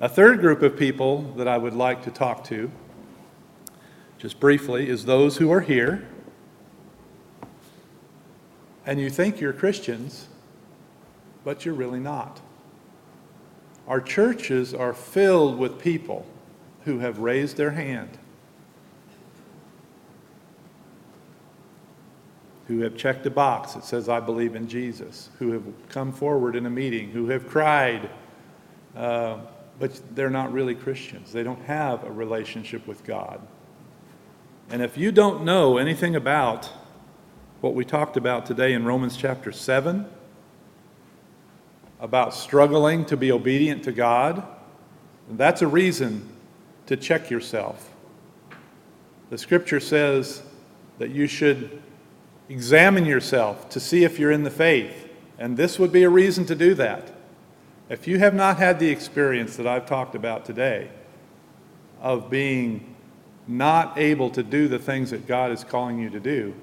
A 0.00 0.08
third 0.08 0.40
group 0.40 0.62
of 0.62 0.76
people 0.76 1.22
that 1.36 1.46
I 1.46 1.58
would 1.58 1.74
like 1.74 2.02
to 2.04 2.10
talk 2.10 2.44
to, 2.44 2.70
just 4.18 4.40
briefly, 4.40 4.88
is 4.88 5.04
those 5.04 5.36
who 5.36 5.52
are 5.52 5.60
here 5.60 6.08
and 8.84 9.00
you 9.00 9.10
think 9.10 9.40
you're 9.40 9.52
Christians, 9.52 10.26
but 11.44 11.64
you're 11.64 11.74
really 11.74 12.00
not. 12.00 12.40
Our 13.86 14.00
churches 14.00 14.74
are 14.74 14.92
filled 14.92 15.58
with 15.58 15.78
people 15.78 16.26
who 16.84 16.98
have 16.98 17.18
raised 17.18 17.56
their 17.56 17.72
hand, 17.72 18.18
who 22.72 22.80
have 22.80 22.96
checked 22.96 23.26
a 23.26 23.30
box 23.30 23.74
that 23.74 23.84
says, 23.84 24.08
I 24.08 24.18
believe 24.18 24.56
in 24.56 24.66
Jesus, 24.66 25.28
who 25.38 25.52
have 25.52 25.62
come 25.90 26.10
forward 26.10 26.56
in 26.56 26.64
a 26.64 26.70
meeting, 26.70 27.10
who 27.10 27.28
have 27.28 27.46
cried, 27.46 28.08
uh, 28.96 29.40
but 29.78 30.00
they're 30.14 30.30
not 30.30 30.54
really 30.54 30.74
Christians. 30.74 31.32
They 31.32 31.42
don't 31.42 31.62
have 31.64 32.02
a 32.04 32.10
relationship 32.10 32.86
with 32.86 33.04
God. 33.04 33.42
And 34.70 34.80
if 34.80 34.96
you 34.96 35.12
don't 35.12 35.44
know 35.44 35.76
anything 35.76 36.16
about 36.16 36.70
what 37.60 37.74
we 37.74 37.84
talked 37.84 38.16
about 38.16 38.46
today 38.46 38.72
in 38.72 38.86
Romans 38.86 39.18
chapter 39.18 39.52
7 39.52 40.06
about 42.00 42.32
struggling 42.32 43.04
to 43.04 43.18
be 43.18 43.30
obedient 43.30 43.84
to 43.84 43.92
God, 43.92 44.42
that's 45.32 45.60
a 45.60 45.66
reason 45.66 46.26
to 46.86 46.96
check 46.96 47.28
yourself. 47.28 47.90
The 49.28 49.36
scripture 49.36 49.78
says 49.78 50.42
that 50.98 51.10
you 51.10 51.26
should 51.26 51.82
examine 52.48 53.04
yourself 53.04 53.68
to 53.70 53.80
see 53.80 54.04
if 54.04 54.18
you're 54.18 54.30
in 54.30 54.42
the 54.42 54.50
faith, 54.50 55.08
and 55.38 55.56
this 55.56 55.78
would 55.78 55.92
be 55.92 56.02
a 56.02 56.10
reason 56.10 56.44
to 56.46 56.54
do 56.54 56.74
that. 56.74 57.12
If 57.88 58.06
you 58.06 58.18
have 58.18 58.34
not 58.34 58.56
had 58.56 58.78
the 58.78 58.88
experience 58.88 59.56
that 59.56 59.66
I've 59.66 59.86
talked 59.86 60.14
about 60.14 60.44
today 60.44 60.88
of 62.00 62.30
being 62.30 62.94
not 63.46 63.98
able 63.98 64.30
to 64.30 64.42
do 64.42 64.68
the 64.68 64.78
things 64.78 65.10
that 65.10 65.26
God 65.26 65.50
is 65.50 65.64
calling 65.64 65.98
you 65.98 66.10
to 66.10 66.20
do, 66.20 66.54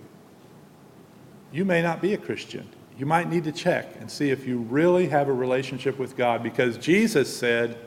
you 1.51 1.65
may 1.65 1.81
not 1.81 2.01
be 2.01 2.13
a 2.13 2.17
Christian. 2.17 2.67
you 2.97 3.05
might 3.05 3.29
need 3.29 3.45
to 3.45 3.51
check 3.51 3.95
and 4.01 4.11
see 4.11 4.29
if 4.29 4.45
you 4.45 4.57
really 4.57 5.07
have 5.07 5.29
a 5.29 5.33
relationship 5.33 5.97
with 5.97 6.17
God 6.17 6.43
because 6.43 6.77
Jesus 6.77 7.33
said, 7.33 7.77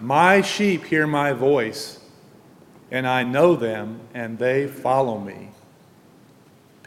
My 0.00 0.40
sheep 0.40 0.84
hear 0.84 1.06
my 1.06 1.32
voice, 1.34 2.00
and 2.90 3.06
I 3.06 3.24
know 3.24 3.56
them, 3.56 4.00
and 4.14 4.38
they 4.38 4.66
follow 4.66 5.18
me. 5.18 5.50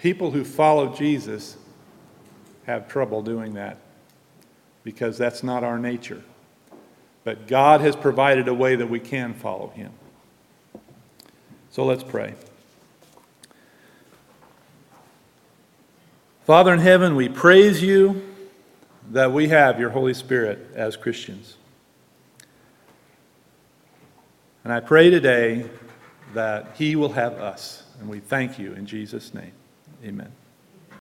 People 0.02 0.32
who 0.32 0.44
follow 0.44 0.96
Jesus 0.96 1.58
have 2.66 2.88
trouble 2.88 3.22
doing 3.22 3.54
that 3.54 3.78
because 4.84 5.16
that's 5.16 5.44
not 5.44 5.64
our 5.64 5.78
nature. 5.78 6.24
But 7.24 7.48
God 7.48 7.82
has 7.82 7.96
provided 7.96 8.48
a 8.48 8.54
way 8.54 8.76
that 8.76 8.88
we 8.88 9.00
can 9.00 9.36
follow 9.36 9.68
Him. 9.68 9.92
So 11.70 11.86
let's 11.86 12.02
pray. 12.02 12.34
Father 16.46 16.74
in 16.74 16.80
heaven, 16.80 17.16
we 17.16 17.30
praise 17.30 17.84
you 17.84 18.28
that 19.12 19.32
we 19.32 19.50
have 19.50 19.80
your 19.80 19.92
Holy 19.92 20.16
Spirit 20.16 20.68
as 20.74 20.98
Christians. 20.98 21.58
And 24.64 24.74
I 24.74 24.80
pray 24.80 25.12
today 25.12 25.70
that 26.34 26.76
He 26.76 26.96
will 26.96 27.14
have 27.14 27.34
us. 27.34 27.84
And 28.00 28.10
we 28.10 28.20
thank 28.20 28.58
you 28.58 28.74
in 28.74 28.88
Jesus' 28.88 29.36
name. 29.36 29.52
Amen. 30.04 30.41